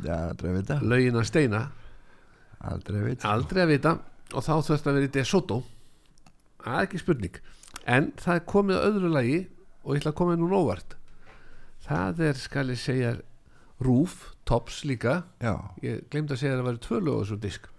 Já, 0.03 0.15
aldrei 0.17 0.51
að 0.51 0.57
vita. 0.59 0.79
Lögin 0.83 1.21
að 1.21 1.29
steina, 1.31 1.63
aldrei 2.73 2.99
að 3.01 3.09
vita. 3.13 3.31
Aldrei 3.31 3.63
að 3.63 3.73
vita. 3.75 3.95
Og 4.35 4.43
þá 4.43 4.53
þurft 4.67 4.91
að 4.91 4.99
vera 4.99 5.09
í 5.09 5.13
DeSoto. 5.15 5.61
Það 6.65 6.81
er 6.81 6.89
ekki 6.89 7.03
spurning. 7.03 7.39
En 7.87 8.11
það 8.19 8.41
er 8.41 8.45
komið 8.51 8.81
að 8.81 8.89
öðru 8.91 9.13
lagi 9.15 9.39
og 9.87 9.95
ég 9.95 10.03
ætla 10.03 10.13
að 10.13 10.19
koma 10.19 10.39
nú 10.41 10.51
óvart. 10.51 10.97
Það 11.87 12.25
er, 12.27 12.43
skal 12.43 12.67
ég 12.75 12.83
segja 12.83 13.15
Rúf, 13.87 14.33
Tops 14.49 14.83
líka. 14.89 15.21
Já, 15.39 15.55
ég 15.85 16.07
glemd 16.11 16.35
að 16.35 16.43
segja 16.43 16.57
að 16.57 16.63
það 16.63 16.69
væri 16.73 16.85
tvö 16.89 17.01
lög 17.05 17.15
á 17.15 17.23
þessum 17.23 17.43
disk 17.45 17.71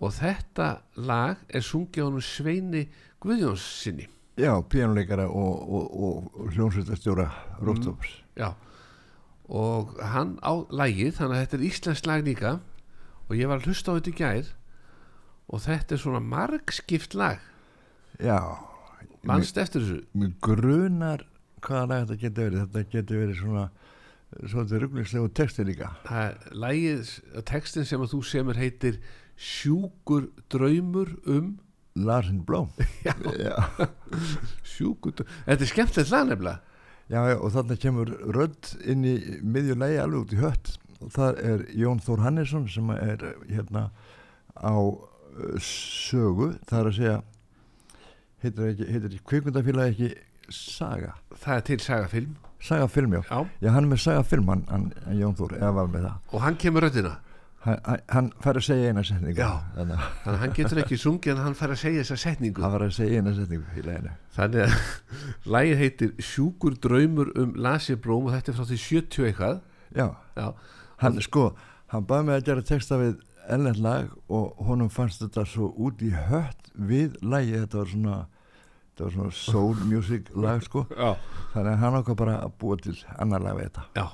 og 0.00 0.14
þetta 0.16 0.70
lag 0.96 1.42
er 1.48 1.64
sungið 1.64 2.02
á 2.02 2.06
honum 2.08 2.24
Sveini 2.24 2.86
Guðjóns 3.20 3.64
sinni. 3.82 4.08
Já, 4.40 4.54
píanuleikara 4.72 5.26
og, 5.28 5.60
og, 5.68 5.90
og, 5.90 6.30
og 6.34 6.54
hljómsveitastjóra 6.54 7.28
Róftops 7.60 8.20
já. 8.38 8.54
Og 9.50 9.96
hann 9.98 10.38
á 10.40 10.52
lagið 10.70 11.18
þannig 11.18 11.36
að 11.36 11.42
þetta 11.44 11.58
er 11.58 11.66
íslensk 11.68 12.08
lag 12.08 12.24
líka 12.24 12.52
og 13.28 13.36
ég 13.36 13.50
var 13.50 13.60
að 13.60 13.68
hlusta 13.68 13.92
á 13.92 13.96
þetta 13.98 14.12
í 14.12 14.18
gær 14.20 14.50
og 15.50 15.64
þetta 15.66 15.96
er 15.96 16.02
svona 16.04 16.22
margskipt 16.22 17.16
lag. 17.18 17.40
Já, 18.22 18.38
mannst 19.26 19.58
eftir 19.58 19.82
þessu? 19.82 20.04
mér 20.14 20.34
grunar 20.44 21.26
hvaða 21.60 21.86
lag 21.90 22.04
þetta 22.06 22.20
getur 22.22 22.46
verið. 22.46 22.60
Þetta 22.62 22.94
getur 22.94 23.22
verið 23.24 23.40
svona 23.40 23.64
svolítið 24.46 24.84
rugglingslegu 24.84 25.32
texti 25.34 25.66
líka. 25.66 25.90
Það 26.06 26.26
er 26.28 26.60
lagið, 26.64 27.14
textin 27.50 27.88
sem 27.88 28.04
að 28.04 28.14
þú 28.14 28.20
semur 28.30 28.60
heitir 28.60 29.00
sjúkur 29.40 30.28
draumur 30.52 31.14
um 31.26 31.54
Larsen 31.96 32.42
Blóm. 32.46 32.68
Sjúkur 34.72 35.14
draumur 35.16 35.32
þetta 35.46 35.64
er 35.64 35.70
skemmtilegt 35.70 36.12
lag 36.12 36.28
nefnilega. 36.28 36.60
Já, 37.10 37.20
og 37.34 37.50
þarna 37.50 37.76
kemur 37.82 38.10
rödd 38.36 38.68
inn 38.86 39.02
í 39.08 39.16
miðjulegi 39.42 39.98
alveg 39.98 40.20
út 40.20 40.34
í 40.36 40.40
hött. 40.44 40.72
Og 41.00 41.10
það 41.16 41.40
er 41.48 41.64
Jón 41.80 42.02
Þór 42.04 42.22
Hannesson 42.26 42.68
sem 42.70 42.92
er 42.94 43.24
eh, 43.26 43.40
hérna 43.50 43.88
á 44.54 44.76
uh, 44.76 45.56
sögu, 45.64 46.52
það 46.68 46.78
er 46.78 46.90
að 46.90 46.98
segja 46.98 47.16
heitir, 48.44 48.68
ekki, 48.68 48.88
heitir 48.92 49.16
kvikmyndafélagi 49.32 49.94
ekki 49.94 50.10
Saga? 50.50 51.14
Það 51.38 51.56
er 51.56 51.66
til 51.66 51.78
sagafilm 51.82 52.36
Saga 52.60 52.86
film, 52.92 53.14
já, 53.16 53.22
já. 53.30 53.48
já 53.64 53.70
hann 53.72 53.86
er 53.86 53.92
með 53.94 54.02
Saga 54.04 54.22
film 54.28 54.52
hann, 54.52 54.64
hann, 54.68 54.86
hann 55.06 55.18
Jón 55.18 55.36
Þór, 55.38 55.56
eða 55.56 55.72
var 55.80 55.90
með 55.90 56.06
það. 56.06 56.22
Og 56.30 56.44
hann 56.44 56.60
kemur 56.60 56.86
röddina 56.86 57.16
hann, 57.64 58.02
hann, 58.08 58.32
fær 58.40 58.60
að 58.60 58.66
segja 58.66 58.90
eina 58.90 59.04
setningu. 59.04 59.40
Já. 59.40 59.62
þannig 59.76 60.04
að 60.32 60.38
hann 60.42 60.54
getur 60.56 60.82
ekki 60.82 60.98
sungið 61.00 61.34
en 61.34 61.42
hann 61.44 61.56
fær 61.58 61.74
að 61.74 61.82
segja 61.82 62.04
þessa 62.04 62.20
setningu. 62.24 62.62
Hann 62.64 62.74
var 62.76 62.86
að 62.86 62.94
segja 62.96 63.20
eina 63.20 63.34
setningu 63.36 63.76
í 63.76 63.86
leginu 63.86 64.14
þannig 64.36 64.62
að 64.66 64.76
lagið 65.56 65.82
heitir 65.84 66.12
sjúkur 66.24 66.78
draumur 66.80 67.32
um 67.40 67.56
Lasibróm 67.60 68.28
og 68.28 68.36
þetta 68.36 68.52
er 68.52 68.58
frá 68.60 68.68
því 68.70 68.80
70 68.84 69.28
eitthvað. 69.30 69.60
Já, 69.90 70.06
já, 70.38 70.46
hann 71.02 71.20
sko 71.24 71.50
hann 71.90 72.06
baði 72.06 72.28
mig 72.28 72.38
að 72.38 72.46
gera 72.48 72.66
texta 72.66 72.98
við 73.00 73.16
ennlend 73.50 73.80
lag 73.82 74.10
og 74.30 74.60
honum 74.68 74.90
fannst 74.92 75.22
þetta 75.24 75.46
svo 75.48 75.72
út 75.74 76.02
í 76.06 76.12
hött 76.14 76.70
við 76.74 77.16
lagi 77.24 77.56
þetta 77.56 77.80
var 77.80 77.90
svona 77.90 78.18
þetta 78.20 79.04
var 79.06 79.16
svona 79.16 79.34
soul 79.40 79.82
music 79.88 80.30
lag 80.36 80.62
sko. 80.64 80.84
Já, 80.94 81.16
þannig 81.54 81.72
að 81.72 81.82
hann 81.84 81.98
okkar 82.00 82.18
bara 82.20 82.38
að 82.44 82.54
búa 82.62 82.78
til 82.80 82.96
annar 83.16 83.44
lag 83.44 83.58
við 83.58 83.70
þetta. 83.70 83.86
Já. 83.98 84.06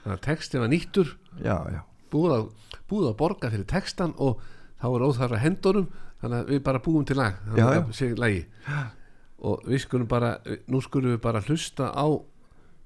Þannig 0.00 0.16
að 0.16 0.22
textin 0.24 0.64
var 0.64 0.72
nýttur. 0.72 1.14
Já, 1.44 1.56
já, 1.70 1.80
búið 2.12 2.36
að, 2.36 2.48
búið 2.90 3.10
að 3.10 3.18
borga 3.22 3.50
fyrir 3.52 3.68
textan 3.70 4.14
og 4.18 4.40
þá 4.80 4.86
er 4.90 5.04
óþarra 5.06 5.42
hendunum 5.42 5.90
þannig 6.20 6.38
að 6.38 6.50
við 6.54 6.64
bara 6.66 6.82
búum 6.84 7.06
til 7.08 7.18
lag 7.20 7.38
og 9.40 9.64
við 9.64 9.84
skulum 9.86 10.08
bara 10.08 10.34
nú 10.68 10.82
skulum 10.84 11.14
við 11.14 11.22
bara 11.24 11.40
hlusta 11.46 11.88
á 11.96 12.06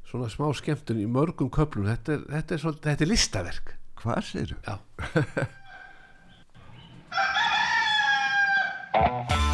svona 0.07 0.29
smá 0.31 0.47
skemmtun 0.55 1.01
í 1.03 1.09
mörgum 1.11 1.51
köflum. 1.51 1.89
Þetta 1.91 2.15
er, 2.15 2.23
þetta 2.37 2.55
er, 2.55 2.63
svolítið, 2.63 2.91
þetta 2.93 3.05
er 3.05 3.11
listaverk. 3.11 3.75
Hvað 4.05 4.23
segir 4.29 4.55
já, 4.63 4.75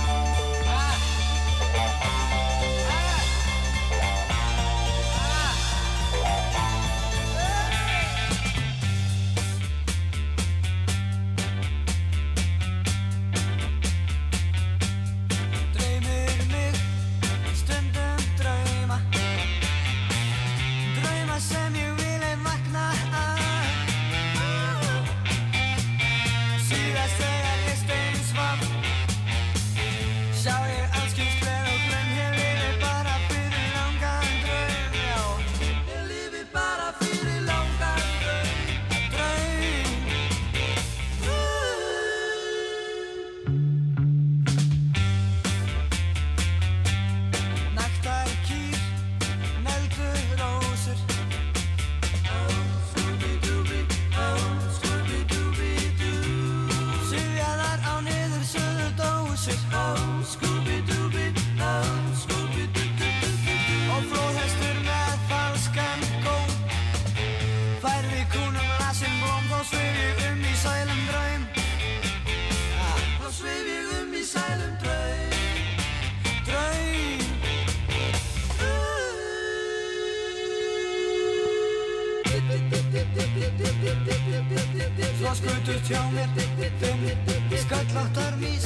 Skalláttar 87.56 88.36
mís 88.38 88.64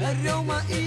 Er 0.00 0.16
rjóma 0.24 0.62
ís 0.70 0.85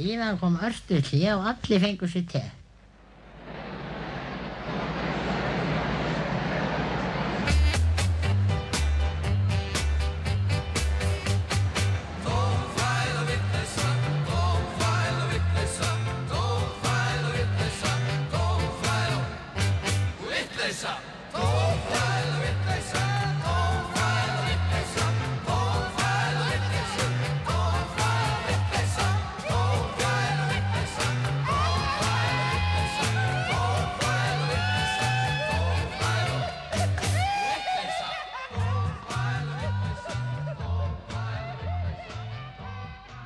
Síðan 0.00 0.38
kom 0.40 0.54
örstu 0.64 0.96
hlið 1.10 1.34
og 1.34 1.48
allir 1.50 1.82
fengur 1.82 2.08
sér 2.08 2.22
te. 2.32 2.40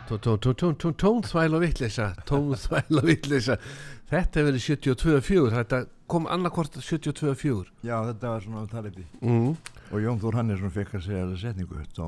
Tónþvæl 0.09 1.55
og 1.57 1.65
vitleisa 1.65 2.11
tónþvæl 2.29 3.01
og 3.01 3.09
vitleisa 3.09 3.59
þetta 4.11 4.41
hefur 4.41 4.51
verið 4.51 4.67
72-4 4.69 5.55
þetta 5.55 5.81
kom 6.11 6.29
annarkvort 6.31 6.77
72-4 6.77 7.87
já, 7.87 7.97
þetta 8.11 8.35
var 8.35 8.45
svona 8.45 8.65
að 8.67 8.91
upp 8.91 9.01
í 9.01 9.07
mm. 9.23 9.51
og 9.91 10.05
Jón 10.05 10.23
Þór 10.23 10.41
Hannesson 10.41 10.75
fekk 10.75 10.99
að 10.99 11.07
segja 11.09 11.27
þessa 11.31 11.49
setningu. 11.49 11.85
Þá, 11.97 12.07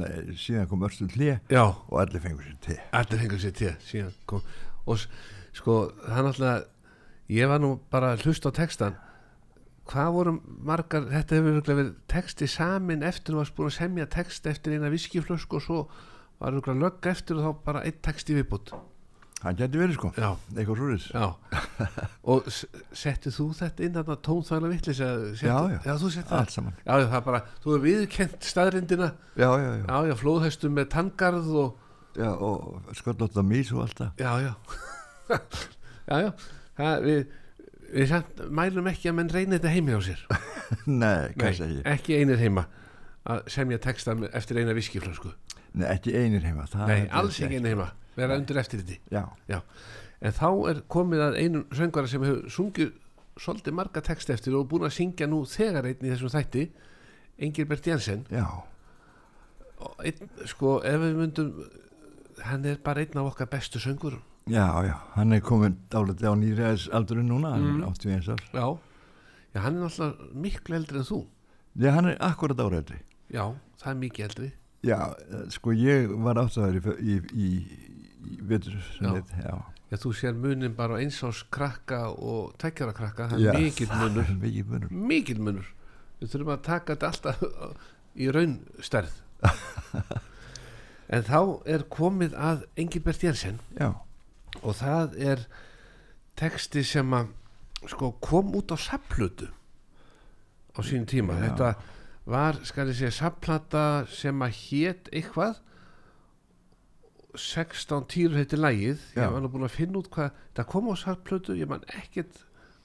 nei, 0.00 0.36
síðan 0.40 0.70
kom 0.70 0.86
örstu 0.88 1.08
hlje 1.14 1.38
já, 1.52 1.64
og 1.64 1.98
allir 2.02 2.24
fengur 2.24 2.46
sér 2.46 2.60
te. 2.66 2.78
Allir 2.96 3.22
fengur 3.22 3.42
sér 3.42 4.14
kom 4.26 4.46
og 4.86 5.02
sko, 5.56 5.80
hann 6.06 6.28
alltaf 6.30 6.66
ég 7.32 7.48
var 7.50 7.62
nú 7.62 7.76
bara 7.90 8.14
að 8.14 8.26
hlusta 8.26 8.52
á 8.54 8.58
textan 8.58 8.98
hvað 9.86 10.12
voru 10.14 10.34
margar 10.66 11.06
þetta 11.10 11.38
hefur 11.38 11.62
verið 11.62 11.94
texti 12.10 12.48
samin 12.50 13.04
eftir 13.06 13.34
þú 13.34 13.40
varst 13.42 13.56
búin 13.56 13.70
að 13.70 13.78
semja 13.78 14.06
text 14.10 14.46
eftir 14.50 14.76
eina 14.76 14.90
viskiflösk 14.90 15.56
og 15.58 15.62
svo 15.62 15.80
var 16.40 16.52
örugglega 16.52 16.82
lögg 16.82 17.10
eftir 17.12 17.40
og 17.40 17.46
þá 17.46 17.64
bara 17.70 17.86
einn 17.86 18.04
texti 18.04 18.36
viðbútt 18.36 18.74
hann 19.44 19.56
geti 19.58 19.78
verið 19.78 19.96
sko, 19.98 20.10
já, 20.16 20.28
eitthvað 20.56 21.04
já. 21.12 21.26
Og 22.26 22.46
settið 22.96 23.34
þú 23.36 23.46
þetta 23.58 23.84
inn 23.84 23.96
þarna 23.96 24.16
tónþvæla 24.26 24.70
vittlis 24.72 25.00
já, 25.02 25.10
já, 25.36 25.56
já, 25.84 25.92
þú 26.00 26.10
sett 26.14 26.30
það. 26.30 26.38
Allt 26.40 26.54
saman. 26.54 26.76
Já, 26.80 26.92
það 26.94 27.16
er 27.18 27.24
bara, 27.26 27.40
þú 27.60 27.74
hefur 27.74 27.84
viðkent 27.84 28.48
staðrindina 28.48 29.10
já, 29.36 29.46
já, 29.46 29.66
já, 29.68 29.82
já, 29.84 29.98
já, 30.08 30.14
flóðhestum 30.22 30.76
með 30.78 30.88
tangarð 30.96 31.50
og 31.62 32.16
já 32.16 32.30
og 32.32 32.92
sköllótt 32.96 33.36
að 33.36 33.48
mís 33.52 33.72
og 33.76 33.84
allt 33.84 34.00
það. 34.00 34.24
Já, 34.24 34.32
já. 34.46 34.54
Já, 36.06 36.20
já, 36.22 36.28
það, 36.78 37.00
við 37.02 37.22
við 37.96 38.04
samt 38.12 38.42
mælum 38.54 38.86
ekki 38.86 39.08
að 39.10 39.16
menn 39.18 39.30
reynir 39.34 39.58
þetta 39.58 39.72
heimi 39.74 39.96
á 39.98 40.00
sér. 40.06 40.20
Nei, 41.02 41.32
segi 41.34 41.80
ég 41.80 41.88
ekki. 41.90 42.20
einir 42.20 42.38
heima 42.38 42.62
að 43.26 43.40
semja 43.50 43.80
texta 43.82 44.14
eftir 44.30 44.60
eina 44.62 44.74
viskiflösku 44.76 45.32
nei, 45.76 45.86
ekki 45.92 46.14
einir 46.16 46.44
heima 46.46 46.66
það 46.72 46.86
nei, 46.90 47.00
alls 47.20 47.38
ekki 47.40 47.58
einir 47.60 47.74
heima, 47.74 47.88
vera 48.16 48.36
undir 48.40 48.58
eftir 48.62 48.80
þetta 48.82 49.24
já, 49.48 49.60
en 50.20 50.32
þá 50.32 50.46
er 50.72 50.80
komið 50.88 51.24
að 51.26 51.38
einum 51.42 51.66
söngvara 51.76 52.08
sem 52.10 52.22
hefur 52.24 52.46
sungið 52.50 52.94
svolítið 53.36 53.74
marga 53.76 54.00
text 54.00 54.30
eftir 54.32 54.54
og 54.56 54.68
búin 54.70 54.86
að 54.88 54.94
syngja 54.96 55.26
nú 55.28 55.42
þegar 55.44 55.84
einn 55.90 56.00
í 56.06 56.12
þessum 56.14 56.32
þætti 56.32 56.62
Engilbert 57.36 57.84
Jensen. 57.84 58.22
Já, 58.32 58.46
og 59.84 59.98
einn, 60.08 60.30
sko, 60.48 60.78
ef 60.88 61.02
við 61.02 61.18
myndum 61.18 61.50
hann 62.46 62.64
er 62.64 62.78
bara 62.84 63.02
einn 63.04 63.18
af 63.20 63.28
okkar 63.34 63.50
bestu 63.52 63.76
söngur 63.82 64.16
já, 64.48 64.64
já 64.86 64.94
hann 65.18 65.32
er 65.36 65.42
komin 65.44 65.76
dálítið 65.92 66.30
á 66.32 66.34
nýræðis 66.40 66.86
aldurinn 66.96 67.28
núna 67.28 67.50
hann 67.52 67.66
Mm. 67.66 67.82
er 67.82 67.88
81 67.92 68.28
ár. 68.32 68.40
Já, 68.56 68.66
já, 69.52 69.60
hann 69.60 69.76
er 69.76 69.82
náttúrulega 69.84 70.32
miklu 70.34 70.74
eldri 70.76 70.98
en 70.98 71.04
þú. 71.04 71.18
Já, 71.76 71.90
hann 71.92 72.06
er 72.08 72.16
akkurat 72.20 72.60
ára 72.60 72.80
eldri. 72.80 72.98
Já, 73.28 73.44
það 73.82 73.90
er 73.92 74.00
mikið 74.00 74.24
eldri 74.30 74.52
Já, 74.86 75.00
eh, 75.26 75.46
sko 75.54 75.74
ég 75.76 76.12
var 76.24 76.40
áttæður 76.42 76.76
í, 77.00 77.16
í, 77.16 77.16
í, 77.46 77.48
sem 78.98 79.08
Já. 79.08 79.24
já. 79.42 79.56
þú 80.02 80.12
sér 80.18 80.38
munin 80.38 80.74
bara 80.78 81.00
eins 81.02 81.18
ás 81.26 81.42
krakka 81.54 82.08
og 82.10 82.54
tækjara 82.62 82.94
krakka, 82.96 83.28
það 83.32 83.44
er 83.52 83.60
mikill 83.60 83.90
það 83.90 84.00
munur 84.02 84.32
munur. 84.70 84.94
Mikill 85.12 85.42
munur. 85.42 85.68
Við 86.20 86.32
þurfum 86.32 86.54
að 86.56 86.64
taka 86.66 86.96
þetta 86.96 87.12
alltaf 87.12 87.44
í 88.16 88.30
raunstærð. 88.34 89.20
En 91.06 91.22
þá 91.22 91.38
er 91.70 91.84
komið 91.86 92.32
að 92.34 92.64
Engilbert 92.82 93.22
Jensen 93.22 93.60
Já, 93.78 93.92
og 94.58 94.72
það 94.80 95.12
er 95.22 95.42
texti 96.38 96.82
sem 96.86 97.12
að 97.14 97.28
sko, 97.86 98.10
kom 98.18 98.50
út 98.58 98.74
á 98.74 98.76
sapplötu 98.80 99.46
á 100.74 100.78
sínum 100.82 101.06
tíma. 101.06 101.36
Já. 101.38 101.44
þetta 101.46 101.68
var, 102.26 102.58
skal 102.66 102.90
ég 102.90 102.98
segja, 102.98 103.14
sapplata 103.14 103.84
sem 104.10 104.42
að 104.42 104.58
hét 104.58 105.10
eitthvað. 105.14 105.62
16 107.36 108.06
týrur 108.08 108.38
heitir 108.40 108.56
lægið 108.62 109.02
ég 109.12 109.32
var 109.34 109.42
nú 109.44 109.50
búin 109.52 109.66
að 109.66 109.74
finna 109.74 110.00
út 110.00 110.06
hvað 110.08 110.38
það 110.56 110.68
kom 110.72 110.86
á 110.88 110.94
sapplötu, 110.96 111.52
ég 111.52 111.68
man 111.68 111.84
ekkert 111.92 112.38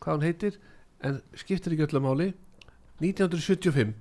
hvað 0.04 0.18
hún 0.18 0.26
heitir 0.28 0.58
en 1.08 1.22
skiptir 1.40 1.72
ekki 1.72 1.88
öllu 1.88 2.02
máli. 2.04 2.28
1975 3.00 3.94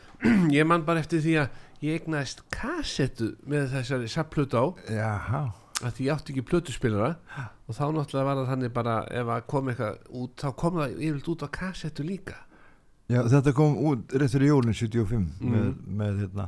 ég 0.58 0.66
man 0.66 0.82
bara 0.86 1.04
eftir 1.04 1.22
því 1.22 1.36
að 1.44 1.86
ég 1.86 2.02
egnaðist 2.02 2.42
kassettu 2.52 3.32
með 3.48 3.70
þessari 3.76 4.10
sapplötu 4.10 4.58
á. 4.58 4.64
Jaha. 4.98 5.42
Að 5.82 5.96
því 5.96 6.08
ég 6.08 6.14
átti 6.14 6.34
ekki 6.34 6.48
plötuspilara 6.50 7.14
og 7.66 7.74
þá 7.74 7.84
náttúrulega 7.94 8.26
var 8.26 8.40
það 8.42 8.50
þannig 8.52 8.74
bara 8.74 8.96
ef 9.10 9.30
að 9.34 9.46
kom 9.50 9.70
eitthvað 9.70 10.02
út 10.20 10.42
þá 10.42 10.48
kom 10.58 10.82
það 10.82 10.98
yfirleitt 10.98 11.30
út 11.32 11.46
á 11.46 11.48
kassettu 11.62 12.06
líka 12.06 12.42
Já, 13.10 13.22
þetta 13.28 13.52
kom 13.56 13.74
út 13.76 14.12
rétt 14.14 14.30
fyrir 14.36 14.52
jólinn 14.52 14.74
75 14.76 15.24
Mm. 15.40 15.50
með, 15.52 15.72
með, 16.02 16.20
hérna, 16.22 16.46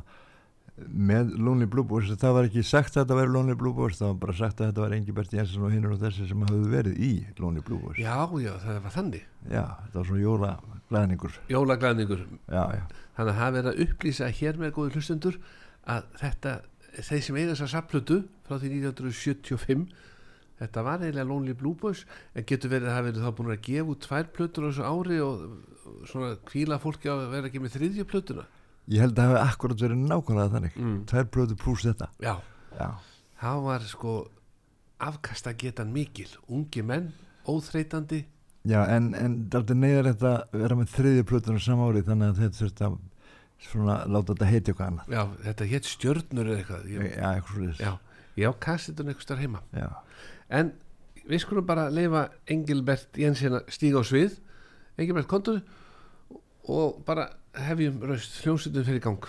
með 0.91 1.33
Lonely 1.39 1.65
Blue 1.71 1.83
Boys. 1.87 2.09
Það 2.19 2.33
var 2.35 2.47
ekki 2.49 2.63
sagt 2.67 2.95
að 2.95 3.03
þetta 3.05 3.17
væri 3.19 3.31
Lonely 3.31 3.55
Blue 3.59 3.73
Boys 3.73 3.99
það 3.99 4.07
var 4.13 4.17
bara 4.23 4.33
sagt 4.39 4.59
að 4.61 4.71
þetta 4.71 4.81
var 4.85 4.95
Engibert 4.97 5.33
Jensen 5.35 5.63
og 5.67 5.71
hinnur 5.71 5.93
og 5.95 6.01
þessi 6.01 6.27
sem 6.27 6.41
hafðu 6.47 6.71
verið 6.71 6.97
í 6.99 7.11
Lonely 7.39 7.61
Blue 7.63 7.79
Boys. 7.83 7.99
Já, 8.01 8.15
já, 8.43 8.53
það 8.63 8.79
var 8.87 8.95
þannig. 8.95 9.27
Já, 9.51 9.63
þetta 9.85 9.99
var 9.99 10.09
svona 10.09 10.23
jólaglæðningur 10.25 11.37
jólaglæðningur, 11.53 12.25
þannig 12.49 13.31
að 13.31 13.39
það 13.39 13.53
verið 13.59 13.69
að 13.71 13.79
upplýsa 13.85 14.31
hér 14.39 14.59
með 14.61 14.73
góði 14.75 14.95
hlustundur 14.95 15.37
að 15.95 16.03
þetta, 16.19 16.55
þeir 16.99 17.21
sem 17.27 17.37
eiga 17.39 17.53
þessa 17.53 17.69
sapplötu 17.75 18.17
frá 18.47 18.57
því 18.61 18.73
1975 18.81 19.85
þetta 20.59 20.83
var 20.87 21.01
eiginlega 21.03 21.27
Lonely 21.29 21.53
Blue 21.59 21.75
Boys 21.79 22.05
en 22.33 22.45
getur 22.47 22.71
verið 22.71 22.87
að 22.91 22.95
það 22.97 23.07
verið 23.09 23.25
þá 23.25 23.31
búin 23.39 23.53
að 23.55 23.63
gefa 23.69 23.91
út 23.95 24.05
tvær 24.05 24.29
plötur 24.35 24.65
á 24.65 24.67
þessu 24.71 24.85
ári 24.87 25.17
og 25.23 25.41
svona 26.09 26.35
kvíla 26.49 26.77
fólki 26.81 27.09
að 27.11 27.25
vera 27.33 27.49
ekki 27.49 27.61
með 27.63 27.75
þriðju 27.77 28.05
plötuna? 28.11 28.45
Ég 28.91 29.01
held 29.01 29.15
að 29.17 29.21
það 29.23 29.31
hefði 29.33 29.49
akkurat 29.49 29.81
verið 29.85 30.01
nákvæmlega 30.11 30.53
þannig. 30.53 30.75
Mm. 30.77 30.97
Tvær 31.09 31.27
plötu 31.33 31.55
pluss 31.61 31.85
þetta. 31.87 32.09
Já, 32.21 32.35
Já, 32.75 32.89
það 33.41 33.61
var 33.65 33.85
sko 33.89 34.13
afkasta 35.05 35.53
getan 35.57 35.91
mikil. 35.95 36.27
Ungi 36.51 36.83
menn, 36.85 37.11
óþreytandi. 37.49 38.23
Já 38.65 38.79
en, 38.89 39.11
en 39.13 39.35
þetta 39.53 39.75
neyðar 39.77 40.07
þetta 40.11 40.31
vera 40.57 40.77
með 40.79 40.93
þriðju 40.95 41.25
plötuna 41.29 41.61
sama 41.61 41.89
ári 41.89 42.01
þannig 42.05 42.31
að 42.31 42.39
þetta 42.43 42.59
þurfti 42.61 42.87
að 42.87 42.95
svona 43.65 43.97
láta 44.09 44.33
þetta 44.33 44.47
heiti 44.49 44.71
eitthvað 44.73 44.87
annað. 44.91 45.11
Já, 45.13 45.21
þetta 45.45 45.67
hétt 45.73 45.89
stjörnur 45.89 46.49
eða 46.49 46.57
eitthvað. 46.61 46.87
Ég, 46.89 47.03
Já, 47.11 47.27
eitthvað 47.29 47.53
svo 47.75 47.85
já, 47.85 47.91
ég 48.41 48.49
á 48.49 48.53
kassetun 48.65 49.11
eitthvað 49.11 49.27
starf 49.27 49.43
heima. 49.45 49.61
Já. 49.73 49.87
en 50.49 50.73
við 51.25 51.41
skulum 51.41 51.65
bara 51.65 51.87
leifa 51.89 52.27
Engilbert 52.53 53.17
Jensen 53.17 53.55
að 53.57 53.69
stíga 53.73 54.01
á 54.01 54.03
svið 54.05 54.35
Engilbert 54.97 55.27
kontur 55.27 55.59
og 56.71 57.01
bara 57.05 57.29
hefjum 57.67 57.99
raust 58.07 58.39
hljómsveitum 58.43 58.87
fyrir 58.87 59.03
gang 59.03 59.27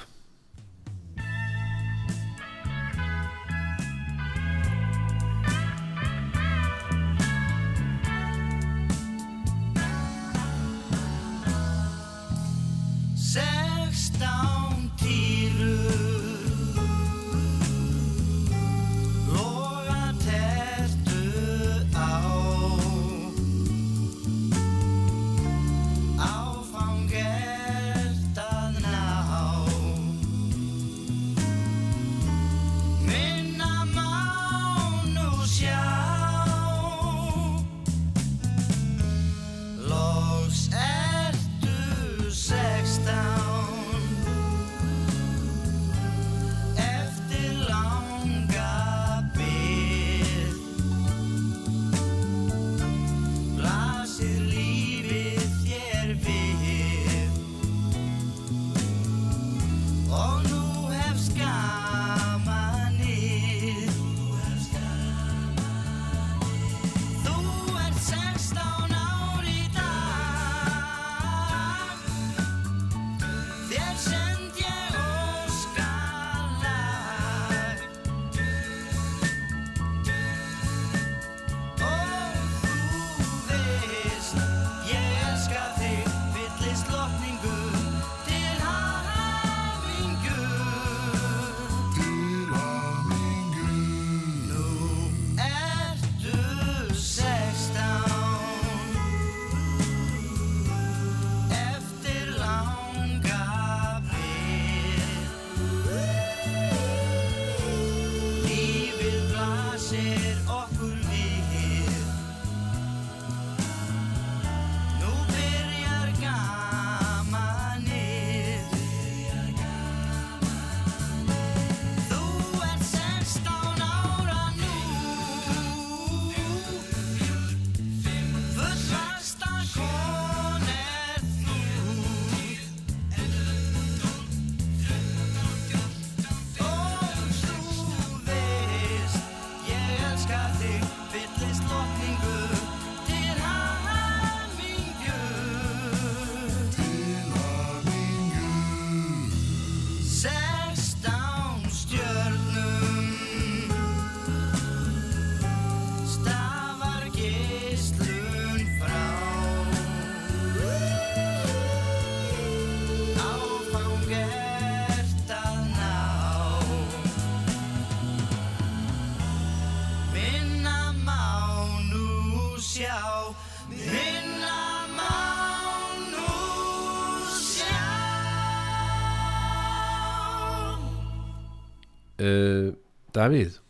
uh, 182.27 182.75
Davíð 183.17 183.61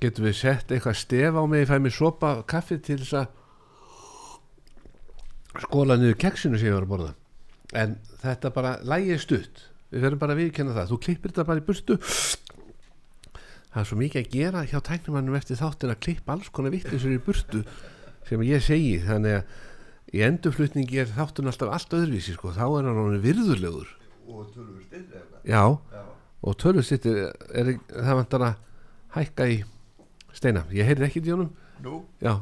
getum 0.00 0.26
við 0.26 0.36
sett 0.40 0.72
eitthvað 0.74 0.98
stef 0.98 1.36
á 1.38 1.42
mig? 1.46 1.62
Ég 1.62 1.70
fæ 1.70 1.78
mér 1.78 1.94
sopa 1.94 2.32
kaffi 2.48 2.78
til 2.82 2.98
þess 3.02 3.20
að 3.20 3.26
skóla 5.62 5.96
niður 5.98 6.18
keksinu 6.20 6.58
sem 6.58 6.68
ég 6.68 6.76
var 6.76 6.86
að 6.86 6.92
borða. 6.92 7.12
En 7.76 7.96
þetta 8.22 8.52
bara 8.54 8.76
lægið 8.86 9.22
stutt. 9.22 9.62
Við 9.92 10.02
verðum 10.02 10.22
bara 10.22 10.34
að 10.34 10.42
viðkenna 10.42 10.74
það. 10.76 10.90
Þú 10.90 10.98
klippir 11.06 11.32
þetta 11.32 11.46
bara 11.48 11.62
í 11.62 11.66
burtu. 11.66 11.96
Það 13.70 13.80
er 13.82 13.88
svo 13.90 13.98
mikið 14.00 14.22
að 14.22 14.34
gera 14.34 14.64
hjá 14.66 14.78
tæknumannum 14.88 15.38
eftir 15.38 15.60
þáttin 15.60 15.92
að 15.92 16.02
klippa 16.06 16.34
alls 16.34 16.50
konar 16.50 16.74
vittisur 16.74 17.14
í 17.14 17.22
burtu 17.22 17.62
sem 18.26 18.44
ég 18.46 18.64
segi. 18.64 18.96
Þannig 19.04 19.38
að 19.38 20.16
í 20.16 20.22
endurflutningi 20.26 21.02
er 21.02 21.14
þáttun 21.14 21.50
alltaf 21.50 21.72
allt 21.76 21.96
öðruvísi 21.98 22.36
sko. 22.36 22.52
þá 22.56 22.66
er 22.66 22.90
hann 22.90 23.20
virðulegur. 23.22 23.90
Og 24.26 24.48
tölur 24.54 24.82
styrri 24.82 25.20
eitthvað 25.20 25.46
já, 25.46 25.62
og 26.42 26.56
tölvustittir 26.60 27.22
er, 27.54 27.72
það 27.90 28.18
vantar 28.20 28.44
að 28.46 28.54
hækka 29.16 29.46
í 29.48 29.56
steina, 30.36 30.64
ég 30.74 30.84
heyrði 30.88 31.06
ekki 31.08 31.22
í 31.24 31.32
honum. 31.32 31.52
Já, 32.20 32.34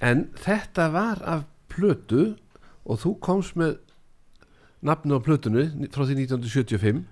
en 0.00 0.26
þetta 0.42 0.88
var 0.94 1.22
af 1.22 1.44
plötu 1.72 2.34
og 2.84 2.98
þú 3.02 3.14
komst 3.24 3.56
með 3.58 3.78
nafnu 4.84 5.16
á 5.16 5.24
plötunu 5.24 5.64
frá 5.94 6.04
því 6.04 6.18
1975 6.26 7.04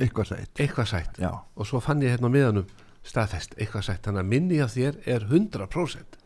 eitthvað 0.00 0.30
sætt. 0.30 0.52
Eitthvað 0.60 0.90
sætt. 0.90 1.20
Og 1.56 1.66
svo 1.68 1.80
fann 1.80 2.02
ég 2.02 2.14
hérna 2.14 2.28
á 2.28 2.34
miðanum 2.34 2.66
staðfest 3.06 3.54
eitthvað 3.56 3.86
sætt, 3.86 4.02
þannig 4.04 4.24
að 4.24 4.30
minni 4.34 4.58
af 4.60 4.74
þér 4.74 4.98
er 5.08 5.24
100% 5.30 6.18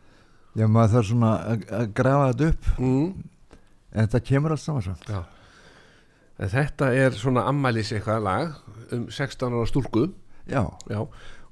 já 0.55 0.67
maður 0.71 0.93
þarf 0.93 1.07
svona 1.09 1.31
að- 1.51 1.93
grafa 1.93 2.27
þetta 2.33 2.49
upp. 2.51 2.67
Mm. 2.79 3.23
en 3.95 4.07
þetta 4.07 4.19
kemur 4.27 4.51
allt 4.51 4.61
saman 4.63 4.81
samt. 4.81 5.05
Já 5.07 5.23
en 6.39 6.49
þetta 6.51 6.89
er 6.93 7.15
svona 7.17 7.45
ammælis 7.49 7.93
eitthvað 7.95 8.23
lag 8.25 8.55
um 8.95 9.07
16 9.09 9.53
ára 9.55 9.69
stúlku. 9.69 10.07
Já, 10.49 10.65
Já, 10.91 10.99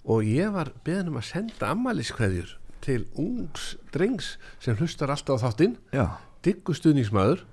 og 0.06 0.24
ég 0.28 0.52
var 0.54 0.74
beðin 0.86 1.10
um 1.14 1.18
að 1.22 1.30
senda 1.32 1.72
ammæliskveðjur 1.74 2.58
til 2.84 3.06
ungs 3.18 3.74
drengs 3.94 4.34
sem 4.60 4.76
hlustar 4.78 5.10
alltaf 5.14 5.40
á 5.40 5.44
þáttinn, 5.48 5.78
já, 5.96 6.06
diggu 6.44 6.76
stuðningsmaður 6.76 7.46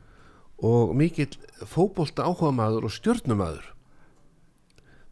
og 0.67 0.91
mikill 0.99 1.39
fótbolta 1.65 2.27
áhuga 2.27 2.51
maður 2.53 2.89
og 2.91 2.93
stjörnumadur. 2.97 3.69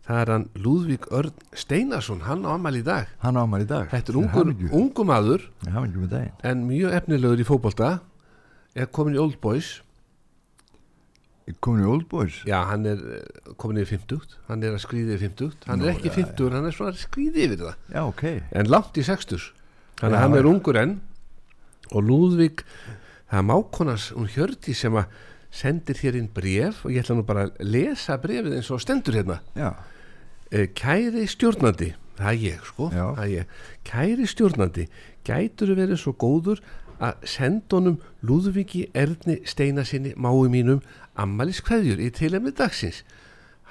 Það 0.09 0.21
er 0.23 0.31
hann 0.33 0.45
Lúðvík 0.57 1.07
Örn 1.13 1.35
Steinarsson, 1.53 2.23
hann 2.25 2.45
á 2.49 2.57
ammæli 2.57 2.81
í 2.81 2.85
dag. 2.87 3.09
hann 3.21 3.37
ámar 3.37 3.61
í 3.61 3.67
dag. 3.69 3.91
Þetta 3.93 4.13
er 4.13 4.17
ungur, 4.23 4.53
ungu 4.73 5.05
maður. 5.05 5.43
Ég 5.67 5.73
hafa 5.75 5.87
ekki 5.87 6.01
með 6.01 6.13
daginn. 6.15 6.37
En 6.49 6.63
mjög 6.65 6.95
efnilegur 6.97 7.43
í 7.43 7.45
fótbolta, 7.49 7.91
er 8.75 8.87
komin 8.89 9.15
í 9.17 9.21
Old 9.21 9.37
Boys. 9.41 9.83
Komin 11.65 11.85
í 11.85 11.89
Old 11.89 12.09
Boys. 12.11 12.41
Já, 12.49 12.59
hann 12.71 12.87
er 12.87 12.99
eh, 13.19 13.53
komin 13.61 13.81
yfir 13.83 13.99
50, 14.01 14.37
hann 14.49 14.63
er 14.67 14.75
að 14.77 14.83
skrýði 14.85 15.15
yfir 15.17 15.29
50, 15.31 15.69
hann 15.71 15.79
Nú, 15.83 15.87
er 15.89 15.95
ekki 15.97 16.11
já, 16.13 16.17
50, 16.21 16.53
hann 16.57 16.67
er 16.71 16.77
svona 16.77 16.93
að 16.95 17.03
skrýði 17.05 17.45
yfir 17.47 17.63
það. 17.65 17.75
já, 17.95 18.01
ok. 18.05 18.25
En 18.63 18.71
langt 18.73 18.99
í 19.01 19.05
60 19.07 19.47
þannig 19.99 20.15
Já, 20.15 20.19
að 20.19 20.23
hann 20.25 20.37
er 20.41 20.49
ungur 20.53 20.81
enn. 20.83 20.97
Og 21.95 22.05
Lúðvík 22.05 22.65
það 23.31 23.39
er 23.41 23.47
mákonas, 23.49 24.11
hún 24.17 24.29
Hjördi 24.33 24.75
sem 24.77 24.97
að 25.01 25.07
sendir 25.51 25.97
hér 26.03 26.19
inn 26.21 26.27
bref 26.29 26.83
og 26.85 26.93
ég 26.93 27.01
ætla 27.03 27.15
nú 27.17 27.25
bara 27.25 27.47
að 27.49 27.63
lesa 27.65 28.19
brefið 28.21 28.59
eins 28.59 28.69
og 28.75 28.83
stendur 28.85 29.17
hérna. 29.21 29.41
Já, 29.57 29.73
Eh, 30.51 30.65
kæri 30.73 31.27
stjórnandi. 31.29 31.91
Það 32.17 32.29
er 32.33 32.39
ég 32.41 32.61
sko. 32.65 32.87
Er 32.89 33.27
ég. 33.29 33.45
kæri 33.85 34.25
stjórnandi 34.27 34.87
gætur 35.29 35.75
verið 35.77 35.99
svo 36.01 36.15
góður 36.17 36.63
að 37.05 37.19
senda 37.29 37.77
honum 37.77 37.99
Lúðvíki 38.25 38.87
Erni 38.97 39.37
Steinasinni 39.45 40.15
mái 40.17 40.49
mínum 40.49 40.81
ammælis 41.19 41.61
kveðjur 41.67 42.01
í 42.03 42.11
tilefni 42.15 42.55
dagsins. 42.57 43.03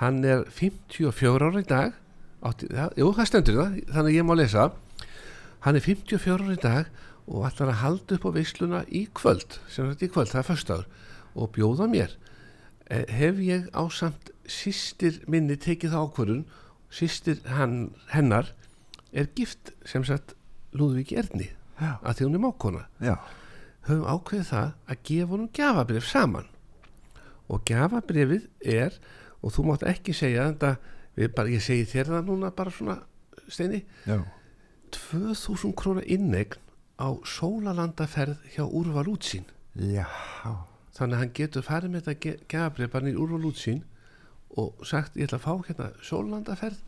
Hann 0.02 0.22
er 0.28 0.46
54 0.54 1.48
ára 1.48 1.64
í 1.64 1.68
dag. 1.68 1.96
Átti, 2.46 2.70
það, 2.70 2.96
jú 3.02 3.10
það 3.18 3.30
stendur 3.32 3.60
það 3.62 3.78
þannig 3.96 4.12
að 4.12 4.18
ég 4.18 4.28
má 4.28 4.34
lesa. 4.38 4.70
Hann 5.66 5.80
er 5.80 5.86
54 5.88 6.38
ára 6.38 6.58
í 6.58 6.62
dag 6.62 6.92
og 7.28 7.48
ætlar 7.50 7.74
að 7.74 7.82
halda 7.82 8.18
upp 8.18 8.28
á 8.30 8.32
veisluna 8.38 8.84
í 8.88 9.08
kvöld 9.18 9.58
sem 9.72 9.90
þetta 9.90 10.08
í 10.08 10.12
kvöld, 10.14 10.32
það 10.32 10.42
er 10.42 10.48
föstaður 10.48 10.86
og 11.36 11.52
bjóða 11.56 11.90
mér. 11.92 12.14
Eh, 12.88 13.04
hef 13.12 13.42
ég 13.44 13.68
ásamt 13.76 14.32
sýstir 14.48 15.20
minni 15.28 15.58
tekið 15.60 15.92
það 15.92 16.06
ákvörðun 16.08 16.46
sýstir 16.94 17.42
hennar 18.14 18.54
er 19.12 19.28
gift 19.36 19.74
sem 19.86 20.06
sagt 20.08 20.38
Lúðvík 20.78 21.12
Erni 21.20 21.50
já, 21.80 21.98
að 22.00 22.14
því 22.20 22.28
hún 22.28 22.38
er 22.38 22.44
mákona 22.46 22.86
já. 23.04 23.16
Höfum 23.88 24.08
ákveðið 24.08 24.48
það 24.52 24.70
að 24.88 25.04
gefa 25.10 25.32
honum 25.34 25.52
gjafabrif 25.58 26.08
saman 26.08 26.48
og 27.48 27.64
gjafabrifið 27.68 28.48
er 28.62 28.96
og 29.42 29.54
þú 29.56 29.68
mátt 29.70 29.86
ekki 29.88 30.16
segja 30.18 30.48
bara, 31.36 31.50
ég 31.50 31.62
segi 31.64 31.86
þér 31.90 32.12
það 32.14 32.28
núna 32.30 32.52
bara 32.54 32.74
svona 32.74 32.98
steini. 33.50 33.84
Já, 34.06 34.20
2000 34.92 35.74
krónar 35.78 36.06
innegn 36.08 36.58
á 36.98 37.08
sólalandaferð 37.26 38.38
hjá 38.56 38.64
Úrval 38.66 39.08
útsýn 39.12 39.46
þannig 40.98 41.14
að 41.16 41.20
hann 41.22 41.34
getur 41.38 41.66
farið 41.66 41.92
með 41.94 42.08
þetta 42.08 42.36
gjafabrif 42.50 42.92
bara 42.94 43.10
í 43.12 43.18
Úrval 43.18 43.50
útsýn 43.52 43.84
og 44.58 44.86
sagt 44.88 45.18
ég 45.20 45.28
ætla 45.28 45.38
að 45.38 45.46
fá 45.46 45.68
hérna 45.68 45.90
sólalandaferð 46.02 46.80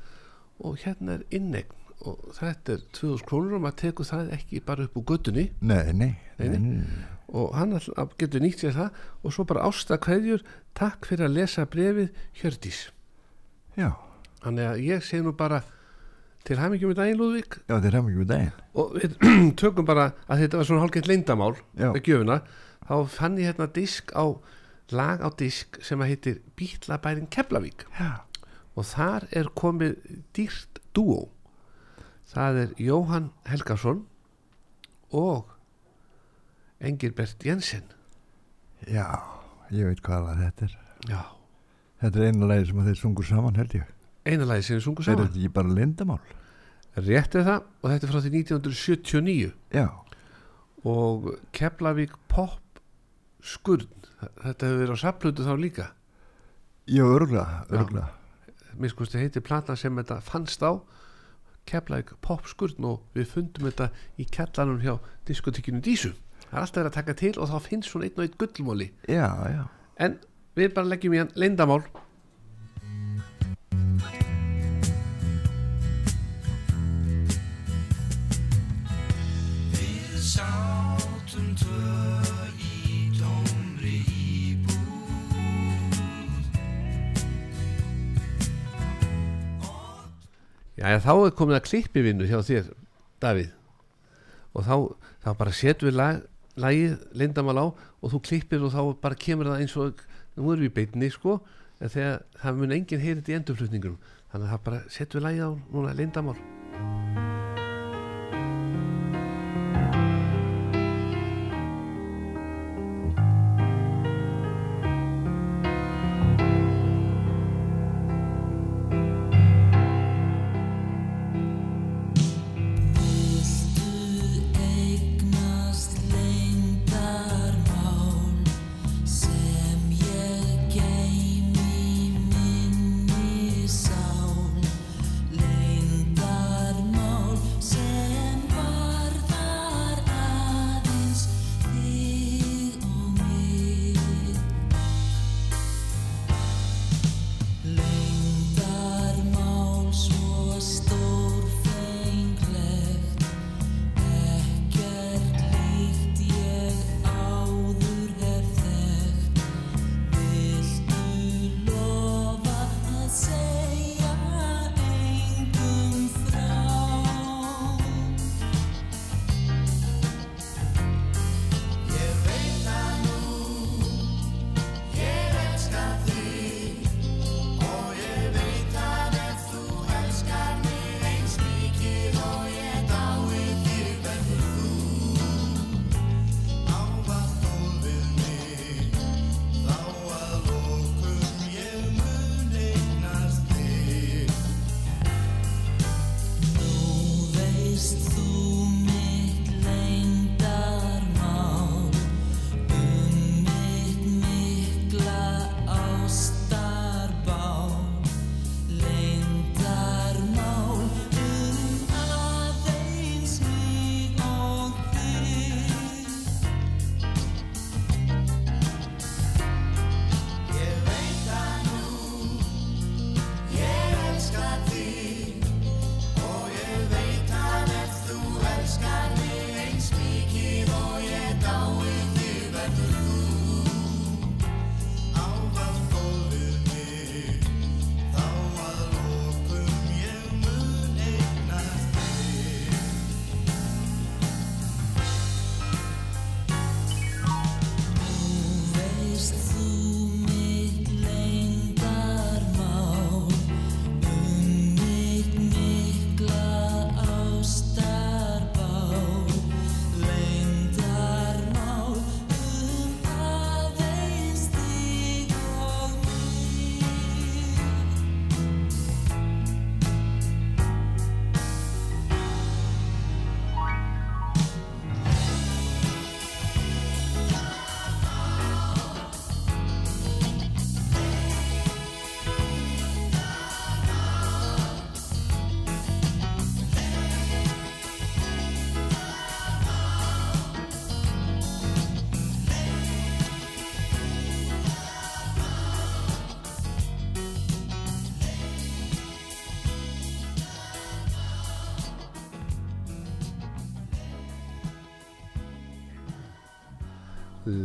og 0.65 0.79
hérna 0.81 1.19
er 1.19 1.25
innegn. 1.31 1.75
Og 2.07 2.29
þetta 2.37 2.77
er 2.77 2.83
2000 2.95 3.25
krónur 3.27 3.57
og 3.57 3.61
maður 3.65 3.79
tekur 3.81 4.07
það 4.07 4.29
ekki 4.37 4.61
bara 4.63 4.85
upp 4.87 4.95
úr 4.95 5.03
göttunni 5.09 5.49
nei, 5.59 5.91
nei, 5.91 6.13
Nei, 6.39 6.47
nei. 6.47 6.83
Og 7.29 7.55
hann 7.57 7.75
getur 8.19 8.43
nýtt 8.43 8.63
sér 8.63 8.75
það. 8.77 9.01
Og 9.23 9.35
svo 9.35 9.45
bara 9.49 9.65
ásta 9.67 9.99
kveðjur 10.01 10.45
takk 10.77 11.09
fyrir 11.09 11.27
að 11.27 11.35
lesa 11.39 11.65
brefið 11.69 12.09
Hjördís. 12.41 12.85
Já, 13.77 13.93
þannig 14.43 14.69
að 14.69 14.81
ég 14.87 15.05
segi 15.05 15.25
nú 15.25 15.35
bara 15.37 15.61
til 16.47 16.57
hæmingjum 16.59 16.93
í 16.93 16.97
daginn 16.97 17.19
Lúðvík. 17.19 17.59
Já, 17.67 17.75
hafa 17.75 17.91
ekki 17.99 18.21
með 18.21 18.31
daginn. 18.31 18.63
Og 18.79 18.95
við 18.95 19.17
tökum 19.61 19.87
bara 19.87 20.11
að 20.27 20.45
þetta 20.45 20.59
var 20.61 20.69
svona 20.69 20.85
hálfgeitt 20.85 21.09
leyndamál 21.11 21.53
Já. 21.77 21.91
með 21.91 22.01
gjöfuna 22.07 22.39
þá 22.89 22.95
fann 23.13 23.37
ég 23.37 23.51
hérna 23.51 23.69
disk 23.75 24.13
á 24.17 24.25
lag 24.89 25.21
á 25.21 25.29
disk 25.37 25.77
sem 25.85 26.01
að 26.01 26.13
heitir 26.13 26.39
Bítlabærin 26.57 27.29
Keflavík. 27.29 27.85
Já, 27.99 28.25
og 28.73 28.87
þar 28.89 29.27
er 29.35 29.51
komið 29.57 29.99
dýrt 30.33 30.81
dúó. 30.97 31.27
Það 32.29 32.61
er 32.63 32.73
Jóhann 32.81 33.29
Helgason 33.49 34.03
og 35.13 35.49
Engilbert 36.79 37.43
Jensen. 37.43 37.83
Já 38.87 39.05
ég 39.69 39.85
veit 39.85 40.01
hvað 40.05 40.25
lag 40.25 40.39
þetta 40.41 40.65
er. 40.65 40.75
Já, 41.09 41.21
þetta 42.01 42.19
er 42.21 42.29
eina 42.31 42.47
lagi 42.49 42.67
sem 42.69 42.83
þeir 42.87 42.99
sungur 42.99 43.27
saman 43.27 43.57
held 43.59 43.75
ég. 43.77 43.89
Eina 44.29 44.47
lagi 44.47 44.65
sem 44.67 44.77
við 44.79 44.85
sungum 44.87 45.03
er 45.03 45.09
saman. 45.11 45.27
þetta 45.27 45.39
ekki 45.43 45.51
bara 45.55 45.75
lindamál 45.77 46.19
rétt 46.99 47.35
er 47.37 47.45
það 47.45 47.59
og 47.83 47.91
þetta 47.91 48.07
er 48.07 48.11
frá 48.11 48.19
því 48.23 48.31
1979 48.41 49.51
já, 49.77 49.85
og 50.89 51.27
Keflavík 51.55 52.15
Pop 52.27 52.81
Skurn 53.45 53.85
þetta 54.19 54.67
hefur 54.67 54.79
verið 54.81 54.95
á 54.95 55.03
sapplötu 55.03 55.45
þá 55.47 55.53
líka. 55.61 55.85
Já, 56.89 57.03
örgla, 57.05 57.45
Já. 57.69 57.77
örgla 57.79 58.07
mér 58.79 58.91
skusti 58.91 59.19
heiti 59.21 59.39
plata 59.43 59.75
sem 59.79 59.95
þetta 59.95 60.19
fannst 60.25 60.63
á 60.65 60.75
Keflavík 61.69 62.15
Pop 62.25 62.47
Skurn 62.49 62.83
og 62.89 63.05
við 63.15 63.29
fundum 63.31 63.69
þetta 63.69 63.91
í 64.19 64.25
kellanum 64.25 64.81
hjá 64.83 64.97
diskotekinu 65.29 65.79
Dísu 65.85 66.11
það 66.49 66.57
er 66.57 66.63
alltaf 66.63 66.79
verið 66.81 66.89
að 66.89 66.97
taka 66.97 67.17
til 67.19 67.33
og 67.37 67.49
þá 67.51 67.57
finnst 67.69 67.91
svona 67.91 68.07
einn 68.09 68.17
og 68.17 68.25
einn 68.25 68.37
gullmóli 68.41 68.87
já, 69.05 69.27
já, 69.53 69.63
en 70.01 70.15
við 70.57 70.71
bara 70.73 70.89
leggjum 70.89 71.15
í 71.15 71.21
hann 71.21 71.35
leyndamál 71.37 71.83
Við 79.75 80.15
sátum 80.25 81.51
tvö 81.59 81.93
í 82.57 83.11
tómri 83.15 83.99
íbúð. 84.09 84.89
Já, 90.79 90.97
þá 91.03 91.13
er 91.13 91.37
komið 91.37 91.59
að 91.59 91.65
klippi 91.69 92.03
vinnu 92.05 92.27
hjá 92.29 92.41
þér, 92.45 92.73
Davíð. 93.23 93.53
Og 94.57 94.65
þá, 94.65 94.75
þá 95.23 95.29
bara 95.39 95.55
setjum 95.55 95.91
við 95.91 95.97
lag, 95.99 96.21
lagið 96.59 96.97
leyndamál 97.21 97.57
á 97.59 97.65
og 97.69 98.13
þú 98.13 98.21
klippir 98.27 98.65
og 98.65 98.75
þá 98.75 98.81
bara 99.01 99.19
kemur 99.19 99.51
það 99.51 99.63
eins 99.63 99.77
og 99.79 100.05
nú 100.35 100.51
erum 100.53 100.65
við 100.65 100.69
í 100.69 100.75
beinni 100.77 101.11
sko 101.13 101.39
en 101.79 101.93
þegar 101.95 102.21
það 102.43 102.61
mun 102.61 102.77
enginn 102.77 103.03
heyrið 103.05 103.31
í 103.31 103.39
endurflutningunum. 103.39 103.99
Þannig 104.29 104.45
að 104.45 104.53
það 104.53 104.63
bara 104.67 104.85
setjum 104.87 105.19
við 105.19 105.27
lagið 105.29 105.43
á 105.47 105.51
núna 105.73 105.97
leyndamál 105.97 107.28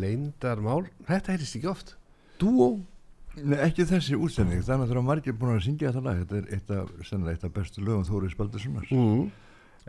Leindarmál, 0.00 0.82
þetta 1.08 1.34
heyrist 1.34 1.58
ekki 1.58 1.70
oft. 1.70 1.94
Dúó. 2.40 2.68
Nei, 3.34 3.56
ekki 3.64 3.86
þessi 3.88 4.14
útsending, 4.14 4.62
þannig 4.62 4.86
að 4.86 4.92
það 4.92 5.00
er 5.00 5.06
margir 5.08 5.34
búin 5.38 5.56
að 5.56 5.64
syngja 5.66 5.90
þetta 5.90 6.02
lag, 6.04 6.20
þetta 6.22 6.36
er 6.38 6.52
eitt 6.54 6.68
af, 6.70 6.92
sennilega 7.08 7.34
eitt 7.34 7.46
af 7.48 7.54
bestu 7.56 7.82
lögum 7.82 8.04
Þóri 8.06 8.28
Spaldurssonar, 8.30 8.86
mm. 8.94 9.24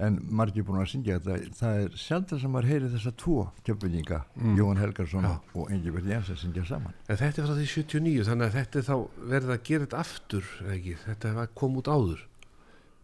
en 0.07 0.17
margir 0.39 0.65
búin 0.65 0.81
að 0.81 0.87
syngja 0.95 1.19
þetta, 1.19 1.51
það 1.59 1.81
er 1.83 1.99
sjálf 2.01 2.33
sem 2.41 2.55
maður 2.55 2.69
heyri 2.71 2.89
þessa 2.95 3.13
tvo 3.21 3.43
kjöpbygginga, 3.67 4.21
Mm. 4.41 4.55
Jóhann 4.57 4.81
Helgarsson 4.81 5.29
Já. 5.29 5.35
og 5.53 5.69
Engibert 5.71 6.09
Jensen 6.09 6.41
syngja 6.41 6.65
saman. 6.65 6.97
En 7.05 7.21
þetta 7.21 7.43
er 7.43 7.45
frá 7.45 7.53
því 7.59 7.67
79 7.75 8.25
þannig 8.31 8.47
að 8.49 8.57
þetta 8.57 8.85
þá 8.89 8.95
verið 9.35 9.53
að 9.53 9.63
gera 9.69 9.85
þetta 9.85 10.01
aftur 10.01 10.49
ekki, 10.73 10.97
þetta 11.05 11.47
kom 11.53 11.77
út 11.77 11.91
áður. 11.93 12.25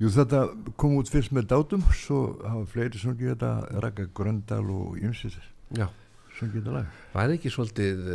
Jú, 0.02 0.10
þetta 0.10 0.41
kom 0.82 0.97
út 0.97 1.10
fyrst 1.14 1.30
með 1.38 1.52
dátum, 1.54 1.84
svo 1.93 2.22
hafa 2.41 2.66
fleiri 2.74 2.97
sungið 2.97 3.36
þetta, 3.36 3.82
Raka 3.86 4.10
Gröndal 4.18 4.66
og 4.74 4.97
Ymsir 4.97 5.38
Já, 5.78 5.86
sungið 6.41 6.59
þetta 6.59 6.75
lag. 6.75 6.99
var 7.13 7.33
ekki 7.35 7.53
svolítið 7.53 8.05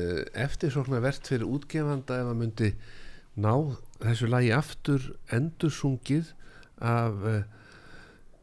eftirsokna 0.46 1.02
verðt 1.04 1.30
fyrir 1.32 1.48
útgefanda 1.56 2.20
ef 2.22 2.30
að 2.32 2.40
myndi 2.42 2.70
ná 3.36 3.52
þessu 4.02 4.30
lagi 4.32 4.52
aftur 4.56 5.10
endursungið 5.32 6.32
af 6.84 7.24
uh, 7.24 7.42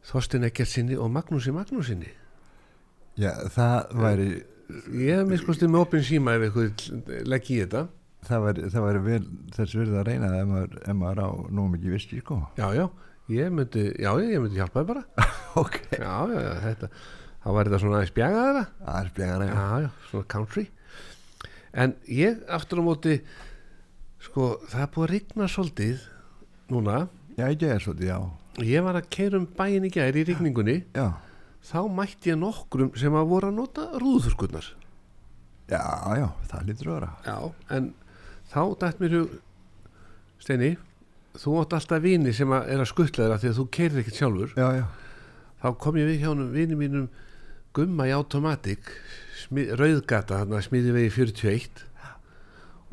Þorstin 0.03 0.43
Eggertsinni 0.47 0.97
og 0.99 1.11
Magnúsi 1.13 1.53
Magnúsinni 1.55 2.09
Já, 3.19 3.29
það 3.53 3.91
væri, 4.01 4.29
Ég 4.97 5.19
hef 5.19 5.27
miskostið 5.29 5.69
með 5.69 5.83
opin 5.85 6.05
síma 6.07 6.33
ef 6.37 6.47
eitthvað 6.47 7.27
legg 7.29 7.51
í 7.53 7.59
þetta 7.61 7.83
það 8.27 8.45
væri, 8.47 8.67
það 8.73 8.85
væri 8.87 9.01
vel, 9.07 9.23
þess 9.55 9.75
verið 9.77 9.97
að 9.99 10.07
reyna 10.09 10.29
það 10.31 10.39
ef 10.39 10.47
maður, 10.51 10.77
ef 10.83 10.97
maður 10.99 11.21
á 11.23 11.29
nóg 11.57 11.67
mikið 11.73 11.95
viski, 11.97 12.21
sko. 12.23 12.37
Já, 12.57 12.65
já, 12.77 12.85
ég 13.33 13.51
myndi, 13.57 13.83
já, 13.99 14.09
ég 14.23 14.43
myndi 14.43 14.59
hjálpa 14.59 14.81
þér 14.81 14.89
bara 14.93 15.27
ok. 15.63 15.77
Já, 15.97 16.13
já, 16.31 16.39
já, 16.39 16.53
þetta 16.63 16.91
þá 17.43 17.49
væri 17.51 17.71
þetta 17.71 17.81
svona 17.83 17.99
aðeins 17.99 18.15
bjagað 18.15 18.45
þeirra 18.47 18.63
Það 18.83 18.99
er 18.99 19.09
spjagar 19.11 19.43
að 19.43 19.49
já, 19.51 19.65
já, 19.83 19.89
svona 20.09 20.29
country. 20.33 20.65
En 21.73 21.95
ég 22.07 22.43
aftur 22.53 22.79
á 22.79 22.83
móti 22.85 23.17
sko, 24.23 24.47
það 24.71 24.85
er 24.85 24.91
búið 24.93 25.05
að 25.05 25.13
rigna 25.13 25.49
svolítið 25.51 26.07
núna. 26.71 27.01
Já, 27.35 27.47
ekki 27.49 27.69
er 27.69 27.83
svolítið, 27.83 28.11
já. 28.13 28.19
ég 28.69 28.85
var 28.85 28.99
að 28.99 29.09
keira 29.15 29.41
um 29.41 29.49
bæin 29.57 29.87
í 29.87 29.91
gær 29.91 30.19
í 30.19 30.25
rigningunni. 30.29 30.77
Já, 30.93 31.07
þá 31.65 31.79
mætti 31.89 32.31
ég 32.31 32.39
nokkrum 32.39 32.93
sem 32.99 33.15
að 33.17 33.29
voru 33.33 33.49
að 33.49 33.57
nota 33.57 33.89
rúðurkurnar. 33.97 34.69
Já, 35.71 35.83
já, 36.19 36.27
það 36.51 36.69
lítur 36.69 36.91
að 36.91 36.97
vera. 36.99 37.11
já, 37.25 37.37
en 37.73 37.93
þá 38.53 38.61
dætt 38.83 38.99
mér 39.01 39.17
hug 39.17 39.37
Steini 40.43 40.73
þú 41.39 41.53
átt 41.61 41.73
alltaf 41.77 42.01
vini 42.03 42.33
sem 42.35 42.51
að 42.53 42.67
er 42.73 42.81
að 42.83 42.89
skuttla 42.91 43.23
þeirra 43.23 43.39
því 43.41 43.49
að 43.49 43.59
þú 43.59 43.65
keirir 43.73 44.01
ekkert 44.01 44.19
sjálfur. 44.19 44.55
Já, 44.59 44.67
já, 44.77 44.85
þá 45.63 45.67
kom 45.85 45.97
ég 45.97 46.09
við 46.11 46.19
hjá 46.21 46.29
honum 46.29 46.51
vini 46.53 46.77
mínum 46.77 47.07
gumma 47.73 48.07
í 48.09 48.13
automatik 48.15 48.91
rauðgata 49.51 50.43
hann 50.43 50.53
að 50.55 50.67
smiði 50.67 50.93
vegi 50.95 51.11
41 51.17 51.83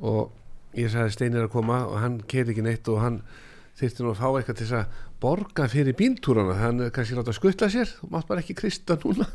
og 0.00 0.78
ég 0.78 0.90
sagði 0.92 1.14
Steinir 1.14 1.46
að 1.46 1.54
koma 1.54 1.82
og 1.88 2.00
hann 2.00 2.18
keir 2.30 2.50
ekki 2.50 2.64
neitt 2.64 2.88
og 2.90 3.00
hann 3.02 3.20
þyrfti 3.80 4.04
nú 4.04 4.12
að 4.12 4.20
fá 4.20 4.26
eitthvað 4.30 4.58
til 4.58 4.66
þess 4.66 4.78
að 4.80 4.98
borga 5.20 5.66
fyrir 5.68 5.96
bíltúrana. 5.96 6.56
Hann 6.60 6.84
er 6.84 6.92
kannski 6.94 7.16
láta 7.16 7.34
skuttla 7.36 7.68
sér 7.72 7.90
þú 7.92 8.10
mátt 8.14 8.28
bara 8.28 8.44
ekki 8.44 8.56
krista 8.58 8.96
núna. 9.04 9.28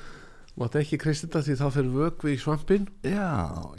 Mátt 0.60 0.76
ekki 0.76 0.98
krista 1.00 1.30
þetta 1.30 1.40
því 1.46 1.54
þá 1.56 1.66
fyrir 1.72 1.92
vögvi 1.94 2.34
í 2.34 2.40
svampin 2.40 2.82
já, 3.08 3.28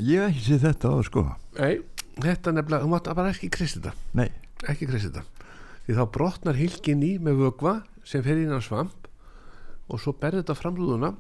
ég 0.02 0.24
hef 0.24 0.32
ekki 0.32 0.46
séð 0.48 0.64
þetta 0.66 0.90
á, 0.90 0.96
sko. 1.06 1.22
nei, 1.60 1.76
þetta 2.18 2.54
nefnilega, 2.56 2.82
þú 2.82 2.90
mátt 2.96 3.10
bara 3.14 3.30
ekki 3.30 3.50
krista 3.54 3.84
þetta. 3.84 4.08
Nei, 4.18 4.32
ekki 4.74 4.88
krista 4.90 5.12
þetta. 5.12 5.52
Því 5.86 5.98
þá 6.00 6.04
brotnar 6.16 6.58
hilkin 6.58 7.06
í 7.06 7.12
með 7.22 7.44
vögva 7.44 7.76
sem 8.10 8.26
fer 8.26 8.42
inn 8.42 8.58
á 8.58 8.62
svamp 8.66 9.03
og 9.90 10.00
svo 10.00 10.14
berði 10.20 10.44
þetta 10.44 10.58
fram 10.58 10.78
rúðuna 10.80 11.14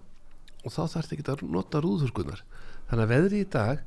og 0.64 0.72
þá 0.72 0.82
þarf 0.86 1.10
þetta 1.10 1.18
ekki 1.18 1.32
að 1.34 1.44
nota 1.52 1.82
rúðurkunar 1.84 2.44
þannig 2.90 3.04
að 3.04 3.14
veðri 3.14 3.42
í 3.44 3.50
dag 3.52 3.84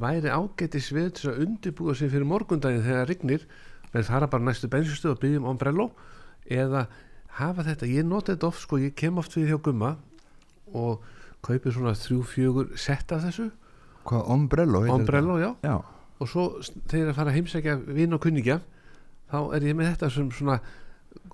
væri 0.00 0.32
ágætis 0.32 0.90
við 0.94 1.10
til 1.18 1.30
að 1.30 1.40
undirbúa 1.44 1.94
sig 1.94 2.10
fyrir 2.10 2.26
morgundaginn 2.26 2.84
þegar 2.84 3.10
rignir. 3.10 3.46
Menn 3.94 4.06
fara 4.06 4.26
bara 4.30 4.42
næstu 4.42 4.68
bensinstöð 4.70 5.14
og 5.14 5.20
byggjum 5.22 5.48
ombrello 5.52 5.90
eða 6.50 6.86
hafa 7.38 7.64
þetta. 7.68 7.90
Ég 7.90 8.06
nota 8.08 8.34
þetta 8.34 8.48
oft 8.50 8.64
sko, 8.64 8.80
ég 8.82 8.96
kem 8.98 9.20
oft 9.22 9.36
við 9.36 9.52
hjá 9.52 9.60
gumma 9.62 9.94
og 10.74 11.04
kaupi 11.44 11.70
svona 11.70 11.94
þrjú, 11.98 12.22
fjögur 12.26 12.72
sett 12.80 13.12
af 13.14 13.22
þessu. 13.28 13.50
Hvað, 14.04 14.24
ombrello? 14.34 14.82
ombrello, 14.92 15.38
já? 15.40 15.50
Já, 15.64 15.76
og 16.20 16.28
svo 16.28 16.48
þegar 16.90 17.12
ég 17.12 17.16
fara 17.16 17.30
að 17.30 17.38
heimsækja 17.38 17.76
vinn 17.86 18.16
og 18.16 18.20
kunningja 18.20 18.58
þá 19.30 19.38
er 19.56 19.64
ég 19.70 19.78
með 19.78 19.94
þetta 19.94 20.10
sem 20.12 20.26
svona 20.34 20.58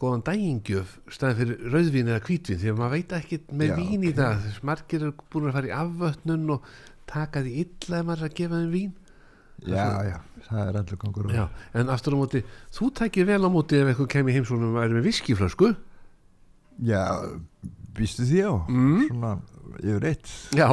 góðan 0.01 0.23
dæingjöf 0.25 0.95
staðin 1.13 1.39
fyrir 1.41 1.75
rauðvín 1.75 2.09
eða 2.13 2.23
hvítvín 2.27 2.61
því 2.63 2.71
að 2.73 2.79
maður 2.81 2.95
veit 2.97 3.13
ekki 3.19 3.39
með 3.53 3.69
Já, 3.71 3.75
vín 3.81 4.05
í 4.07 4.11
ok. 4.13 4.17
það 4.21 4.63
margir 4.71 5.05
eru 5.05 5.13
búin 5.33 5.51
að 5.51 5.57
fara 5.59 5.71
í 5.71 5.75
afvötnun 5.77 6.55
og 6.57 6.71
taka 7.11 7.43
því 7.45 7.53
illa 7.65 8.01
ef 8.01 8.09
maður 8.09 8.25
er 8.25 8.31
að 8.31 8.37
gefa 8.41 8.61
þeim 8.61 8.73
vín 8.75 8.91
já, 9.61 9.87
já, 10.09 10.17
það 10.47 10.61
er 10.71 10.77
allir 10.81 11.01
gangur. 11.03 11.31
Já, 11.37 11.45
en 11.77 11.91
aftur 11.93 12.17
á 12.17 12.19
móti, 12.23 12.41
þú 12.73 12.91
tækir 12.97 13.27
vel 13.29 13.43
á 13.45 13.51
móti 13.53 13.77
ef 13.81 13.91
eitthvað 13.93 14.11
kemur 14.15 14.37
heimsónum 14.39 14.77
og 14.79 14.85
er 14.87 14.95
með 14.97 15.09
viskiflösku 15.11 15.73
Já, 16.81 17.03
býstu 17.97 18.25
því 18.25 18.39
á? 18.49 18.53
Mm. 18.73 19.03
Svona 19.11 19.33
yfir 19.85 20.07
eitt. 20.09 20.31
Já, 20.57 20.65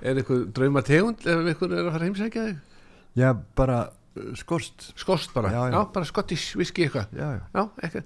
er 0.00 0.16
eitthvað 0.22 0.46
drauma 0.56 0.82
tegund 0.86 1.20
ef 1.20 1.50
eitthvað 1.52 1.74
er 1.76 1.82
að 1.82 1.90
fara 1.92 2.00
að 2.00 2.06
heimsækja 2.08 2.46
þig 2.48 2.56
Já, 3.20 3.28
bara 3.60 3.76
skorst. 4.38 4.92
skost 4.98 5.34
bara, 5.34 5.50
Já, 5.52 5.60
já, 5.68 5.74
já. 5.76 5.84
bara 5.92 6.04
skottish 6.08 6.56
viski 6.56 6.86
eitthvað 6.88 7.06
Já, 7.18 7.28
já. 7.54 7.68
eitthvað 7.82 8.04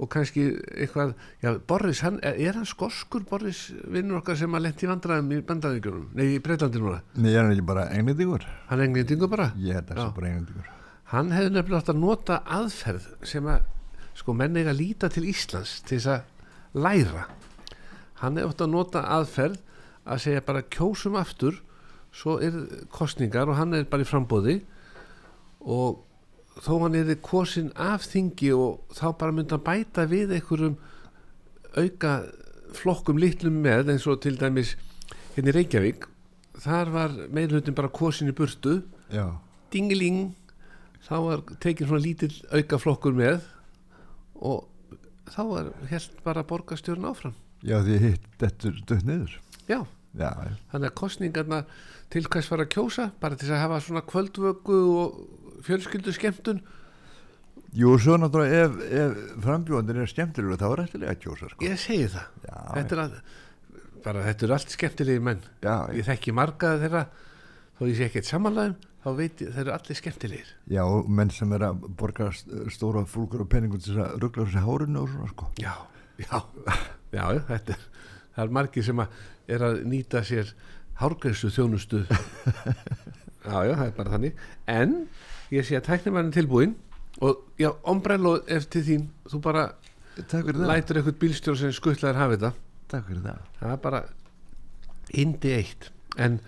og 0.00 0.08
kannski 0.08 0.42
eitthvað, 0.80 1.10
já, 1.42 1.50
Boris 1.68 1.98
hann, 2.00 2.14
er, 2.24 2.38
er 2.40 2.54
hann 2.56 2.64
skoskur 2.64 3.20
Boris 3.28 3.66
vinnur 3.92 4.22
okkar 4.22 4.38
sem 4.40 4.54
að 4.56 4.62
lendi 4.64 4.88
vandræðum 4.88 5.32
í 5.36 5.40
bandaðingunum, 5.44 6.06
nei, 6.16 6.24
í 6.36 6.40
Breitlandi 6.40 6.80
núna 6.80 7.02
Nei, 7.20 7.34
er 7.34 7.42
hann 7.42 7.52
ekki 7.52 7.66
bara 7.68 7.84
englendingur. 7.92 8.46
hann 8.70 8.80
er 8.80 8.84
englendingur 8.88 9.28
bara, 9.28 9.50
Ég 9.60 9.76
held 9.76 9.90
að 9.92 9.98
það 10.00 10.06
sé 10.08 10.14
bara 10.16 10.30
englendingur. 10.30 10.70
hann 11.12 11.30
hefði 11.36 11.52
nefnilega 11.58 11.82
átt 11.82 11.92
að 11.92 12.00
nota 12.00 12.38
aðferð 12.56 13.10
sem 13.28 13.50
að 13.52 13.68
sko 14.22 14.32
menn 14.40 14.56
eiga 14.56 14.72
að 14.72 14.80
líta 14.80 15.10
til 15.12 15.26
Íslands 15.28 15.74
til 15.84 15.98
þess 16.00 16.14
að 16.14 16.80
læra 16.80 17.26
hann 18.22 18.36
hefði 18.40 18.48
átt 18.54 18.64
að 18.64 18.72
nota 18.78 19.02
aðferð 19.18 19.60
að 20.10 20.22
segja 20.24 20.46
bara 20.48 20.62
kjósum 20.64 21.20
aftur 21.20 21.60
svo 22.10 22.38
er 22.40 22.56
kostningar 22.88 23.52
og 23.52 23.60
hann 23.60 23.74
er 23.76 23.84
bara 23.84 24.02
í 24.02 24.08
frambóði 24.08 24.62
og 25.60 26.04
þó 26.60 26.72
hann 26.84 26.96
er 26.98 27.14
kosin 27.24 27.70
af 27.80 28.04
þingi 28.10 28.50
og 28.56 28.94
þá 28.96 29.06
bara 29.20 29.32
myndi 29.36 29.54
hann 29.56 29.64
bæta 29.66 30.06
við 30.10 30.34
einhverjum 30.38 30.76
auka 31.78 32.14
flokkum 32.76 33.18
litlum 33.20 33.60
með 33.64 33.92
eins 33.94 34.06
og 34.10 34.20
til 34.24 34.36
dæmis 34.38 34.74
hérna 35.36 35.52
í 35.52 35.56
Reykjavík. 35.56 36.06
Þar 36.60 36.90
var 36.92 37.14
meðlutin 37.32 37.74
bara 37.76 37.88
kosin 37.88 38.28
í 38.30 38.34
burtu. 38.36 38.80
Já, 39.10 39.26
dingiling 39.72 40.34
þá 41.06 41.14
var 41.24 41.42
tekin 41.62 41.88
svona 41.88 42.04
lítill 42.04 42.34
auka 42.52 42.78
flokkur 42.78 43.14
með 43.16 43.40
og 44.40 44.66
þá 45.30 45.40
var 45.48 45.70
helt 45.90 46.20
bara 46.26 46.44
borgarstjórn 46.46 47.06
áfram. 47.08 47.34
Já 47.66 47.78
því 47.84 47.96
hitt 48.02 48.28
dettur 48.40 48.76
dött 48.88 49.04
niður. 49.06 49.34
já, 49.68 49.80
Já, 50.16 50.30
já. 50.34 50.54
þannig 50.72 50.88
að 50.90 50.94
kostningarna 50.98 51.58
til 52.10 52.24
hvers 52.26 52.48
var 52.50 52.62
að 52.64 52.70
kjósa 52.74 53.04
bara 53.22 53.36
til 53.38 53.50
að 53.52 53.60
hafa 53.62 53.80
svona 53.84 54.02
kvöldvöku 54.02 54.78
og 54.98 55.18
fjölskyldu 55.66 56.12
skemmtun 56.16 56.60
Jú, 57.76 57.92
svo 58.02 58.16
náttúrulega 58.18 58.64
ef, 58.66 58.78
ef 58.90 59.18
frambjóðandir 59.44 60.00
er 60.02 60.08
skemmtilega 60.10 60.56
þá 60.58 60.66
er 60.74 60.80
eftirlega 60.84 61.12
að 61.14 61.20
kjósa, 61.22 61.48
sko. 61.52 61.62
ég 61.68 61.76
segi 61.78 62.06
það, 62.10 62.24
Já, 62.48 62.56
þetta 62.74 62.96
er, 62.96 63.02
að, 63.04 63.12
bara, 64.06 64.24
þetta 64.26 64.46
er 64.48 64.54
allt 64.56 64.72
skemmtilegi 64.74 65.22
menn. 65.28 65.44
Já, 65.62 65.74
ég 65.94 66.08
þekki 66.08 66.34
margaði 66.34 66.80
þeirra 66.82 67.02
þó 67.78 67.84
ég 67.86 67.94
sé 68.00 68.08
ekkert 68.08 68.26
samanlæðum 68.30 68.74
þá 69.04 69.08
veit 69.20 69.44
ég 69.44 69.52
þeir 69.54 69.62
eru 69.62 69.74
allir 69.76 70.00
skemmtilegir. 70.00 70.50
Já, 70.74 70.82
menn 71.20 71.30
sem 71.36 71.54
er 71.56 71.66
að 71.68 71.86
borga 72.02 72.26
st- 72.34 72.58
stóra 72.74 73.04
fúlgur 73.08 73.46
og 73.46 73.50
penningun 73.54 73.80
til 73.84 73.94
þess 73.94 74.02
að 74.08 74.18
ruggla 74.26 74.48
þessi 74.50 74.64
hárinu 74.66 75.04
og 75.04 75.14
svona, 75.14 75.30
sko. 75.30 75.50
já, 75.62 75.72
já, 76.26 76.42
já, 77.14 77.24
þetta 77.54 77.76
er, 77.78 77.86
það 78.34 78.44
er 78.48 78.54
margir 78.58 78.88
sem 78.90 79.04
að 79.06 79.22
er 79.50 79.64
að 79.70 79.80
nýta 79.94 80.24
sér 80.26 80.50
hárgræsu 81.00 81.48
þjónustu 81.54 82.02
já, 82.10 83.56
já, 83.62 83.74
það 83.78 83.86
er 83.86 83.94
bara 84.02 84.16
þannig. 84.18 84.42
En 84.74 84.98
ég 85.54 85.66
sé 85.66 85.78
að 85.78 85.86
tæknimann 85.90 86.30
er 86.30 86.36
tilbúinn 86.38 86.74
og 87.20 87.44
já, 87.60 87.70
ombrello 87.90 88.38
eftir 88.50 88.84
þín. 88.86 89.06
Þú 89.28 89.42
bara 89.44 89.66
það. 90.16 90.50
lætur 90.70 91.00
eitthvað 91.00 91.20
bílstjór 91.22 91.58
sem 91.58 91.72
skuttlaðir 91.74 92.20
hafi 92.20 92.38
þetta. 92.38 92.52
Takk 92.90 93.06
fyrir 93.08 93.22
það. 93.26 93.46
það 93.60 93.74
er 93.74 93.80
bara 93.84 94.02
indi 95.24 95.54
eitt. 95.54 95.90
En 96.18 96.40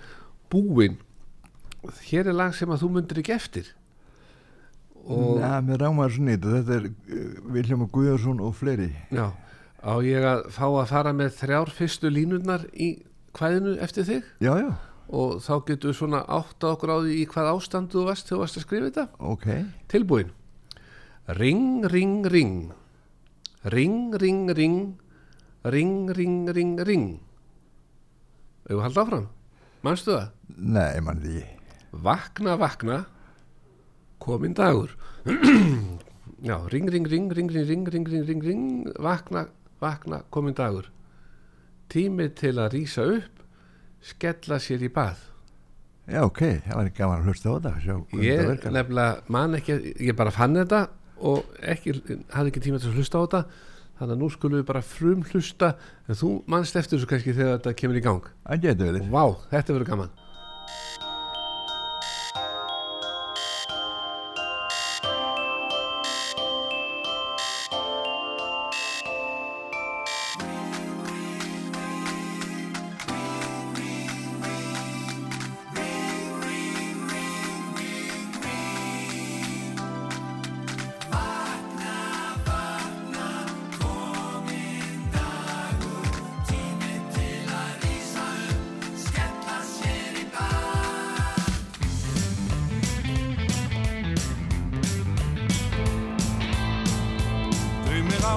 búinn 0.52 0.98
hér 2.06 2.30
er 2.30 2.36
lag 2.36 2.54
sem 2.54 2.70
að 2.70 2.84
þú 2.84 2.90
myndir 2.96 3.22
ekki 3.22 3.34
eftir. 3.34 3.70
Og 5.02 5.40
Já, 5.42 5.58
mér 5.66 5.82
rámaður 5.82 6.16
svo 6.16 6.26
nýtt 6.28 6.46
þetta. 6.46 6.76
Er 6.78 6.84
uh, 6.90 7.54
Viljum 7.56 7.88
Guðjórsson 7.90 8.42
og 8.44 8.54
fleiri. 8.54 8.92
Já, 9.10 9.32
á 9.82 9.92
ég 10.06 10.26
að 10.26 10.44
fá 10.54 10.66
að 10.68 10.92
fara 10.92 11.14
með 11.16 11.34
þrjár 11.40 11.74
fyrstu 11.74 12.12
línurnar 12.12 12.68
í 12.72 12.94
kvæðinu 13.34 13.76
eftir 13.82 14.06
þig? 14.06 14.28
Já, 14.44 14.52
já, 14.60 14.70
og 15.12 15.42
þá 15.44 15.52
getur 15.68 15.92
við 15.92 15.98
svona 16.00 16.22
átt 16.24 16.64
á 16.64 16.72
gráði 16.80 17.18
í 17.20 17.26
hvað 17.28 17.50
ástandu 17.52 18.00
þú 18.00 18.06
varst 18.08 18.28
þegar 18.28 18.38
þú 18.38 18.42
varst 18.42 18.60
að 18.60 18.66
skrifa 18.66 18.88
þetta. 18.88 19.06
Okay. 19.34 19.64
tilbúin. 19.92 20.32
Ring, 21.38 21.84
ring, 21.92 22.26
ring. 22.26 22.56
Ring, 23.70 24.14
ring, 24.18 24.44
ring. 24.56 24.78
Ring, 25.62 26.10
ring, 26.10 26.38
ring, 26.50 26.76
ring. 26.82 27.08
Hefur 28.66 28.86
haldið 28.88 29.02
áfram? 29.04 29.26
Mannstu 29.82 30.16
það? 30.16 30.30
Nei, 30.56 31.02
mann 31.04 31.20
því 31.22 31.42
vakna, 31.92 32.56
vakna. 32.56 33.04
Komin 34.18 34.54
dagur. 34.54 34.96
Já, 36.42 36.58
ring, 36.68 36.88
ring, 36.88 37.06
ring 37.06 37.30
ring, 37.30 37.50
ring, 37.50 37.66
ring, 37.66 37.86
ring, 37.86 38.26
ring, 38.26 38.42
ring 38.42 38.92
vakna, 38.98 39.46
vakna 39.80 40.22
komin 40.30 40.54
dagur. 40.54 40.90
Tími 41.88 42.30
til 42.34 42.58
að 42.58 42.72
rýsa 42.78 43.04
upp. 43.18 43.41
Skella 44.02 44.58
sér 44.62 44.82
í 44.82 44.90
bað. 44.92 45.20
Já, 46.10 46.24
ok, 46.26 46.40
það 46.64 46.78
var 46.78 46.88
gaman 46.96 47.20
að 47.20 47.28
hlusta 47.30 47.52
á 47.52 47.54
þetta 47.62 48.22
Ég 48.26 48.48
nefnilega 48.74 49.04
man 49.30 49.54
ekki 49.54 49.76
Ég 50.02 50.16
bara 50.18 50.32
fann 50.34 50.58
þetta 50.58 50.80
og 51.22 51.52
ekki, 51.62 51.94
hafði 52.34 52.50
ekki 52.50 52.62
tíma 52.64 52.80
til 52.82 52.90
að 52.90 52.98
hlusta 52.98 53.20
á 53.20 53.22
þetta 53.22 53.42
Þannig 54.00 54.16
að 54.16 54.24
nú 54.24 54.30
skulum 54.34 54.58
við 54.58 54.66
bara 54.72 54.82
frum 54.82 55.22
hlusta 55.30 55.70
En 56.10 56.18
þú 56.18 56.32
manst 56.50 56.74
eftir 56.80 56.98
þessu 56.98 57.10
kannski 57.12 57.36
þegar 57.36 57.60
þetta 57.60 57.76
kemur 57.78 58.00
í 58.00 58.02
gang. 58.02 58.26
Það 58.48 58.66
getur 58.66 58.90
verið. 58.90 59.08
Vá, 59.14 59.24
þetta 59.54 59.76
verður 59.76 59.90
gaman 59.92 60.12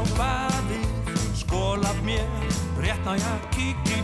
á 0.05 0.17
baðið, 0.19 0.85
skólað 1.41 2.01
mér, 2.05 2.25
rétt 2.81 3.01
ná 3.05 3.15
ég 3.17 3.29
að 3.31 3.49
kíkja 3.55 3.94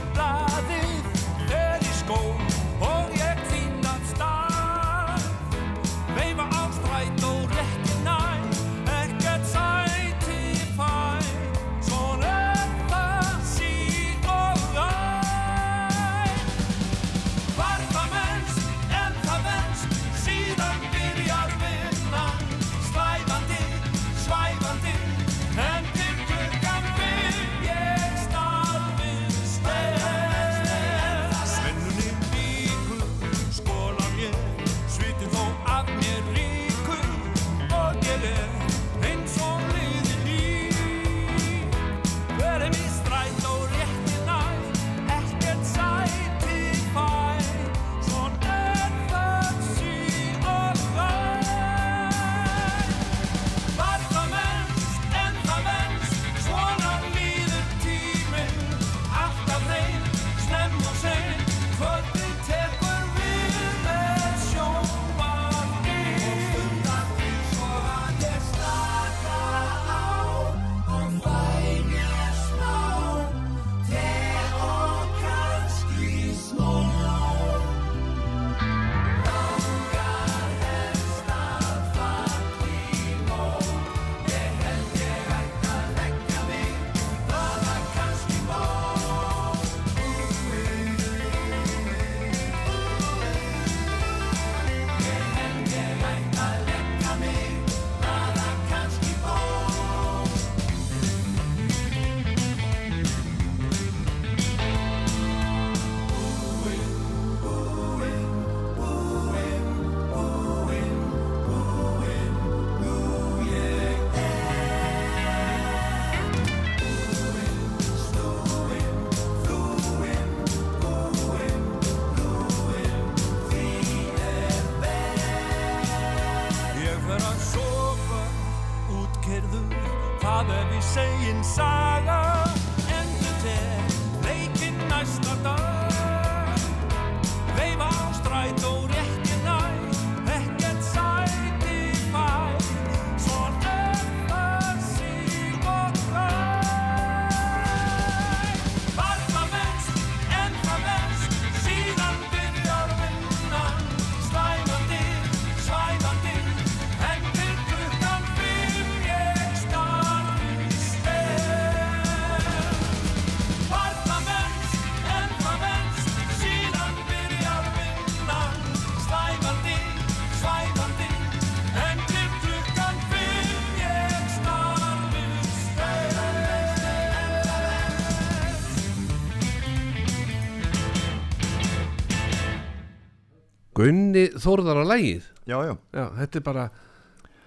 Gunni 183.81 184.25
Þórðar 184.37 184.81
á 184.81 184.85
lægið 184.93 185.27
Já, 185.49 185.57
já, 185.65 185.73
Já, 185.97 186.05
þetta 186.21 186.39
er 186.41 186.47
bara 186.47 186.65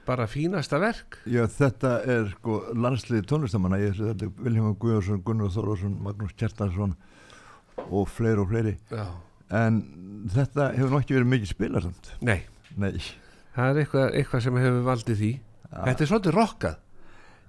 bara 0.05 0.27
fínasta 0.29 0.77
verk. 0.83 1.19
Já, 1.25 1.47
þetta 1.49 1.95
er 2.13 2.27
sko 2.35 2.59
landsliði 2.77 3.25
tónlistamanna 3.31 3.79
ég, 3.81 3.95
þetta 3.97 4.27
er 4.27 4.33
Vilhelm 4.45 4.75
Guðjónsson, 4.81 5.23
Gunnar 5.25 5.53
Þorvarsson 5.55 5.95
Magnús 6.05 6.35
Kjartansson 6.37 6.93
og 7.89 8.09
fleiri 8.13 8.43
og 8.43 8.51
fleiri. 8.51 8.75
Já. 8.93 9.07
en 9.55 9.81
þetta 10.35 10.71
hefur 10.77 10.93
nú 10.93 11.01
ekki 11.01 11.17
verið 11.17 11.31
mikið 11.33 11.51
spilað 11.55 11.87
samt 11.89 12.11
Nei, 12.25 12.41
Nei, 12.77 12.93
það 13.55 13.71
er 13.71 13.81
eitthvað, 13.85 14.07
eitthvað 14.19 14.45
sem 14.45 14.61
hefur 14.61 14.87
valdið 14.89 15.21
því. 15.21 15.33
Þetta 15.75 16.05
er 16.05 16.11
svolítið 16.11 16.37
rokkað 16.39 16.77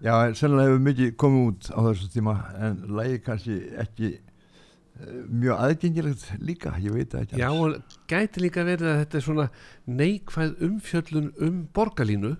já, 0.06 0.14
en 0.28 0.36
sennilega 0.40 0.70
hefur 0.72 0.86
mikið 0.90 1.12
komið 1.22 1.46
út 1.50 1.70
á 1.72 1.80
þessu 1.90 2.10
tíma 2.14 2.36
en 2.68 2.80
lægi 3.00 3.22
kannski 3.26 3.60
ekki 3.84 4.12
mjög 4.96 5.60
aðgengilegt 5.60 6.26
líka, 6.40 6.74
ég 6.80 6.94
veit 6.96 7.12
það 7.12 7.24
ekki 7.26 7.40
Já, 7.42 7.48
og 7.52 7.96
gæti 8.10 8.44
líka 8.44 8.64
verið 8.64 8.92
að 8.92 9.00
þetta 9.02 9.18
er 9.18 9.24
svona 9.26 9.46
neikvæð 9.86 10.54
umfjöllun 10.68 11.32
um 11.44 11.62
borgarlínu. 11.76 12.36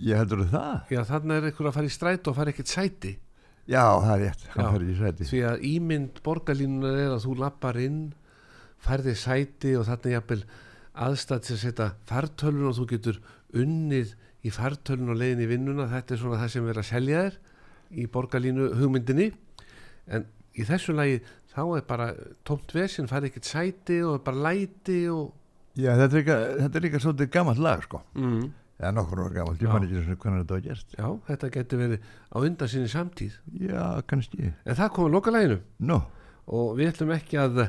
Ég 0.00 0.18
heldur 0.18 0.46
það? 0.50 0.72
Já, 0.90 1.02
þarna 1.06 1.36
er 1.36 1.50
einhver 1.50 1.68
að 1.70 1.76
fara 1.76 1.90
í 1.90 1.94
stræt 1.94 2.30
og 2.30 2.38
fara 2.38 2.54
ekkert 2.54 2.72
sæti. 2.72 3.12
Já, 3.70 3.84
það 4.02 4.14
er 4.14 4.24
rétt, 4.24 4.46
hann 4.54 4.72
fær 4.74 4.86
í 4.86 4.96
sæti. 4.98 5.28
Því 5.30 5.42
að 5.50 5.68
ímynd 5.68 6.22
borgarlínunar 6.26 6.98
er 7.04 7.12
að 7.14 7.22
þú 7.26 7.36
lappar 7.38 7.78
inn 7.78 8.00
færði 8.80 9.14
sæti 9.20 9.76
og 9.78 9.86
þarna 9.86 10.14
jafnvel 10.16 10.40
aðstæð 11.06 11.44
til 11.44 11.54
að 11.54 11.62
setja 11.62 11.88
fartölun 12.08 12.70
og 12.72 12.76
þú 12.80 12.88
getur 12.94 13.20
unnið 13.60 14.16
í 14.42 14.52
fartölun 14.54 15.12
og 15.12 15.20
leiðin 15.20 15.44
í 15.44 15.50
vinnuna. 15.52 15.86
Þetta 15.92 16.16
er 16.16 16.22
svona 16.24 16.40
það 16.42 16.52
sem 16.56 16.72
er 16.72 16.82
að 16.82 16.90
selja 16.90 17.22
þér 17.28 17.38
í 17.90 18.08
borgarlínu 18.10 18.70
hugmyndinni 18.80 19.30
en 20.10 20.26
í 20.56 20.66
þessu 20.66 20.94
lagi 20.96 21.20
þá 21.50 21.60
er 21.76 21.84
bara 21.88 22.08
tómt 22.46 22.72
vesinn, 22.76 23.08
færði 23.10 23.30
ekkert 23.32 23.48
sæti 23.50 24.00
og 24.06 24.16
er 24.20 24.24
bara 24.30 24.44
læti 24.50 25.02
og 25.10 25.28
Já, 25.78 25.92
þetta 25.96 26.10
er 26.10 26.18
líka, 26.20 26.36
þetta 26.60 26.78
er 26.80 26.82
líka 26.84 26.98
svolítið 27.00 27.28
gammalt 27.30 27.60
lag 27.62 27.82
sko. 27.86 28.00
Mm. 28.18 28.48
eða 28.80 28.90
nokkur 28.96 29.20
var 29.22 29.34
gammalt, 29.36 29.60
ég 29.62 29.68
man 29.70 29.84
ekki 29.86 30.00
svona 30.02 30.16
hvernig 30.24 30.40
þetta 30.42 30.56
var 30.56 30.64
gert. 30.64 30.94
Já, 30.98 31.06
þetta 31.28 31.50
getur 31.54 31.80
verið 31.82 32.08
á 32.32 32.36
undan 32.40 32.68
sinni 32.72 32.88
samtíð. 32.90 33.34
Já, 33.60 33.84
kannski. 34.10 34.50
En 34.66 34.76
það 34.78 34.90
komið 34.96 35.14
lokalæginu 35.14 35.58
Nó, 35.90 35.98
og 36.50 36.72
við 36.78 36.90
ætlum 36.90 37.12
ekki 37.14 37.38
að 37.42 37.60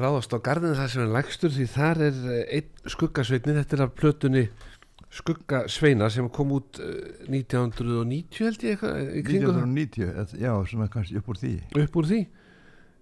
ráðast 0.00 0.32
á 0.32 0.38
garðinu 0.46 0.76
það 0.78 0.90
sem 0.94 1.02
er 1.04 1.12
lægstur 1.16 1.52
því 1.56 1.66
þar 1.74 2.00
er 2.06 2.16
eh, 2.32 2.40
einn 2.58 2.90
skuggasveitni. 2.96 3.54
Þetta 3.60 3.76
er 3.78 3.84
af 3.86 3.94
plötunni 4.00 4.44
skuggasveina 5.16 6.08
sem 6.12 6.28
kom 6.34 6.52
út 6.56 6.80
eh, 6.82 7.28
1990 7.32 8.44
held 8.46 8.64
ég 8.66 8.74
eitthvað 8.76 8.98
í 9.20 9.22
kringu 9.26 9.52
það. 9.52 9.62
1990 9.62 10.10
eð- 10.24 10.34
Já, 10.42 10.52
svona 10.72 10.88
kannski 10.92 11.20
upp 11.20 11.30
úr 11.32 11.40
því. 11.40 11.54
Upp 11.84 11.96
úr 12.02 12.08
því 12.10 12.20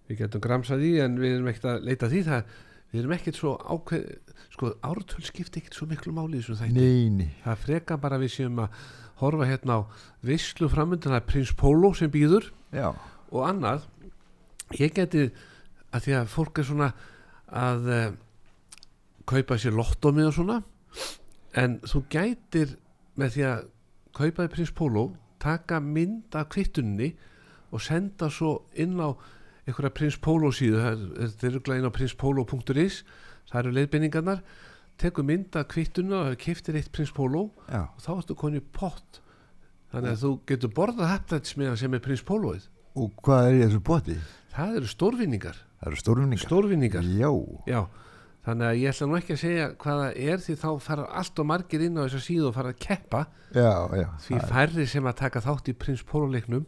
við 0.08 0.20
getum 0.20 0.44
gramsað 0.44 0.84
því 0.84 0.92
en 1.04 1.18
við 1.20 1.36
erum 1.36 1.50
ekkert 1.52 1.70
að 1.70 1.88
leita 1.88 2.10
því. 2.12 2.22
Það 2.28 2.52
við 2.92 3.00
erum 3.00 3.14
ekkert 3.16 3.40
svo 3.40 3.54
ákveð 3.58 4.04
sko 4.54 4.74
ártöl 4.86 5.24
skipti 5.26 5.62
ekkert 5.62 5.78
svo 5.78 5.88
miklu 5.90 6.14
máli 6.14 6.38
í 6.38 6.42
þessum 6.42 6.60
þætti. 6.60 7.30
Það 7.44 7.64
freka 7.64 7.98
bara 8.02 8.20
við 8.22 8.34
séum 8.36 8.60
að 8.62 8.84
horfa 9.22 9.48
hérna 9.48 9.78
á 9.78 9.80
það 10.24 11.16
er 11.16 11.26
Prins 11.26 11.54
Pólo 11.56 11.94
sem 11.94 12.10
býður. 12.10 12.52
Já, 12.74 12.92
og 13.30 13.42
annað 13.46 13.88
ég 14.78 14.94
geti 14.94 15.28
að 15.94 16.06
því 16.06 16.14
að 16.18 16.30
fólk 16.32 16.58
er 16.58 16.68
svona 16.68 16.88
að 17.54 17.90
uh, 17.90 18.06
kaupa 19.28 19.58
sér 19.60 19.76
lottómið 19.76 20.30
og 20.30 20.34
svona 20.38 20.56
en 21.54 21.78
þú 21.86 22.02
gætir 22.10 22.74
með 23.20 23.36
því 23.36 23.44
að 23.50 23.62
kaupa 24.14 24.44
þér 24.44 24.52
prins 24.54 24.74
Pólo 24.74 25.04
taka 25.42 25.80
mynd 25.82 26.34
af 26.38 26.48
kvittunni 26.54 27.12
og 27.74 27.82
senda 27.82 28.30
svo 28.32 28.64
inn 28.80 28.98
á 28.98 29.14
einhverja 29.64 29.94
prins 29.96 30.16
Pólo 30.20 30.50
síðu 30.54 30.82
þetta 31.16 31.48
er 31.48 31.58
glæðin 31.64 31.88
á 31.88 31.96
prinspolo.is 31.96 33.00
það 33.50 33.58
eru 33.62 33.74
leiðbendingarnar 33.78 34.42
tekur 35.00 35.26
mynd 35.26 35.56
af 35.58 35.66
kvittunni 35.72 36.14
og 36.18 36.38
kiftir 36.40 36.78
eitt 36.78 36.92
prins 36.94 37.12
Pólo 37.14 37.48
og 37.66 38.00
þá 38.04 38.10
ertu 38.18 38.36
konið 38.38 38.66
pott. 38.76 39.20
Þannig 39.94 40.14
að 40.14 40.22
þú 40.24 40.30
getur 40.50 40.72
borðað 40.74 41.10
hattlætsmiðan 41.12 41.78
sem 41.78 41.94
er 41.94 42.02
prins 42.02 42.22
Pólóið 42.26 42.70
og 42.94 43.12
hvað 43.26 43.48
er 43.48 43.56
í 43.56 43.60
þessu 43.64 43.82
bóti? 43.82 44.16
það 44.54 44.76
eru 44.78 44.88
stórvinningar. 44.90 45.56
Það 45.80 45.88
eru 45.90 46.00
stórvinningar. 46.00 46.44
Stórvinningar, 46.46 47.06
Já, 47.18 47.30
já. 47.66 47.80
Þannig 48.44 48.66
að 48.68 48.78
ég 48.78 48.90
ætla 48.92 49.06
nú 49.08 49.16
ekki 49.16 49.32
að 49.34 49.40
segja 49.40 49.66
hvað 49.80 50.00
það 50.02 50.18
er 50.28 50.42
því 50.44 50.54
þá 50.60 50.68
fara 50.84 51.04
allt 51.16 51.40
og 51.40 51.46
margir 51.48 51.84
inn 51.86 51.96
á 51.96 52.04
þessa 52.04 52.20
síðu 52.26 52.48
og 52.50 52.54
fara 52.58 52.72
að 52.74 52.80
keppa. 52.84 53.22
Já, 53.56 53.70
því 54.26 54.40
færri 54.50 54.86
sem 54.92 55.08
að 55.08 55.16
taka 55.22 55.42
þátt 55.46 55.70
í 55.72 55.74
prins 55.80 56.02
Póluleiknum 56.06 56.66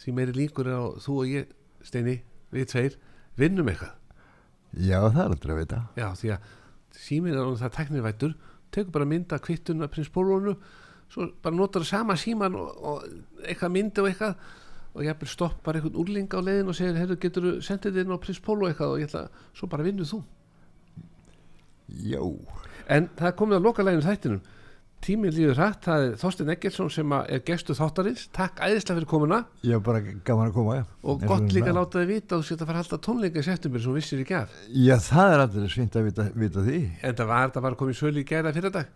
því 0.00 0.14
meiri 0.16 0.34
líkur 0.38 0.70
er 0.70 0.80
á 0.80 0.84
þú 0.96 1.18
og 1.20 1.28
ég 1.28 1.50
Steini, 1.84 2.16
við 2.54 2.70
tveir 2.72 2.96
vinnum 3.40 3.70
eitthvað, 3.72 3.96
Já, 4.70 5.00
það 5.10 5.24
er 5.24 5.32
aldrei 5.34 5.52
að 5.54 5.60
vita. 5.64 5.78
Já 5.98 6.06
því 6.14 6.28
að 6.30 6.50
síminn 6.94 7.34
er 7.34 7.42
orðinn 7.42 7.58
það 7.64 7.76
teknirvættur 7.76 8.34
tekur 8.70 8.94
bara 8.94 9.08
mynda 9.10 9.38
kvittun 9.42 9.82
af 9.82 9.90
prins 9.90 10.10
Pólunu 10.14 10.54
svo 11.10 11.26
bara 11.42 11.56
notar 11.58 11.82
sama 11.86 12.14
síman 12.18 12.54
og, 12.54 12.68
og 12.86 13.46
eitthvað 13.46 13.74
myndi 13.74 14.02
og 14.02 14.10
eitthvað 14.10 14.36
og 14.90 15.06
ég 15.06 15.26
stoppar 15.30 15.78
einhvern 15.78 15.98
úrling 16.02 16.30
á 16.34 16.38
leiðin 16.42 16.70
og 16.70 16.74
segir, 16.74 16.96
herru, 16.98 17.16
getur 17.18 17.44
þú 17.46 17.52
sendið 17.62 17.94
þér 17.94 18.06
inn 18.06 18.14
á 18.14 18.22
prins 18.22 18.40
Pólu 18.42 18.66
eitthvað? 18.66 18.94
Og 18.94 19.02
ég 19.02 19.10
ætla, 19.10 19.26
svo 19.54 19.68
bara 19.70 19.86
vinnu 19.86 20.06
þú. 20.06 20.22
Já, 22.06 22.22
En 22.90 23.06
það 23.18 23.36
komið 23.38 23.58
að 23.58 23.66
loka 23.68 23.84
læginu 23.86 24.02
þættinum 24.02 24.40
Tíminn 25.00 25.32
líður 25.32 25.56
hrætt, 25.56 25.80
það 25.86 26.02
er 26.04 26.16
Þorstein 26.20 26.50
Eggertsson 26.52 26.90
sem 26.92 27.12
er 27.16 27.40
gestu 27.46 27.76
þáttarins. 27.76 28.26
Takk 28.36 28.58
æðislega 28.60 28.98
fyrir 28.98 29.08
komuna. 29.08 29.38
Ég 29.64 29.78
er 29.78 29.84
bara 29.84 30.02
gaman 30.04 30.50
að 30.50 30.56
koma 30.58 30.74
ja. 30.76 30.82
og 31.00 31.24
gott 31.24 31.46
líka 31.54 31.70
að 31.72 31.78
láta 31.78 32.02
þið 32.02 32.10
vita 32.10 32.36
að 32.36 32.42
þú 32.42 32.48
setja 32.50 32.66
að 32.66 32.70
fara 32.70 32.82
að 32.82 32.84
halda 32.84 32.98
tónleika 33.06 33.40
í 33.40 33.46
september 33.46 33.80
sem 33.80 33.88
þú 33.90 33.96
vissir 33.96 34.20
ekki 34.20 34.36
af 34.36 34.58
Já, 34.68 34.94
það 35.06 35.32
er 35.32 35.44
aldrei 35.46 35.70
svint 35.72 35.96
að 35.96 36.08
vita, 36.10 36.26
vita 36.44 36.66
því. 36.66 36.80
En 37.00 37.16
það 37.16 37.32
var 37.32 37.46
þetta 37.46 37.64
bara 37.64 37.80
komið 37.80 38.00
sölu 38.02 38.20
í 38.20 38.26
gæra 38.28 38.52
fyrir 38.56 38.76
dag 38.76 38.92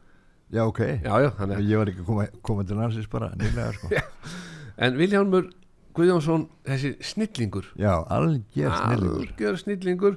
Já, 0.52 0.62
ok. 0.68 0.80
Já, 1.00 1.14
já, 1.24 1.30
Ég 1.64 1.80
var 1.80 1.90
ekki 1.94 2.04
koma, 2.04 2.26
koma 2.44 2.68
til 2.68 2.76
landsins 2.78 3.08
bara 3.10 3.32
nýlega 3.40 3.72
sko. 3.78 3.88
En 4.84 4.96
Viljámur 4.98 5.48
Guðjónsson, 5.94 6.48
þessi 6.66 6.96
snillingur. 7.06 7.68
Já, 7.78 8.02
algjör 8.10 8.72
snillingur. 8.74 9.20
Algjör 9.22 9.58
snillingur. 9.60 10.16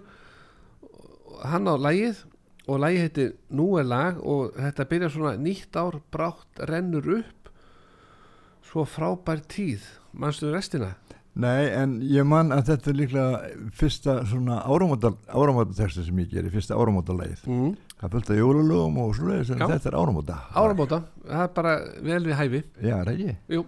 Hann 1.46 1.70
á 1.70 1.78
lægið 1.78 2.24
og 2.68 2.82
lægið 2.84 3.04
heitir 3.06 3.34
Nú 3.56 3.68
er 3.80 3.88
lag 3.88 4.20
og 4.22 4.56
þetta 4.58 4.88
byrjar 4.92 5.14
svona 5.14 5.34
nýtt 5.42 5.80
ár 5.80 6.00
brátt 6.14 6.64
rennur 6.70 7.08
upp 7.20 7.52
svo 8.68 8.84
frábær 8.88 9.44
tíð 9.48 9.86
manstu 10.12 10.52
restina? 10.52 10.96
Nei, 11.38 11.70
en 11.70 12.00
ég 12.02 12.26
man 12.26 12.50
að 12.52 12.72
þetta 12.72 12.90
er 12.90 12.96
líklega 12.98 13.50
fyrsta 13.78 14.16
svona 14.26 14.58
áramótateksta 14.66 16.02
sem 16.02 16.22
ég 16.24 16.32
geri, 16.32 16.50
fyrsta 16.50 16.74
áramótalægið. 16.74 17.44
Mm. 17.46 17.76
Það 18.02 18.16
fylgta 18.16 18.38
jólalögum 18.40 18.98
og 19.04 19.14
svoleiðis 19.18 19.52
en 19.54 19.62
Já. 19.62 19.68
þetta 19.70 19.92
er 19.92 19.98
áramóta. 20.02 20.38
Áramóta, 20.58 21.02
það 21.28 21.44
er 21.46 21.54
bara 21.60 21.76
vel 22.10 22.24
við 22.26 22.40
hæfi 22.42 22.64
Já, 22.82 22.96
er 22.98 23.06
það 23.06 23.14
ekki? 23.14 23.36
Jú, 23.54 23.64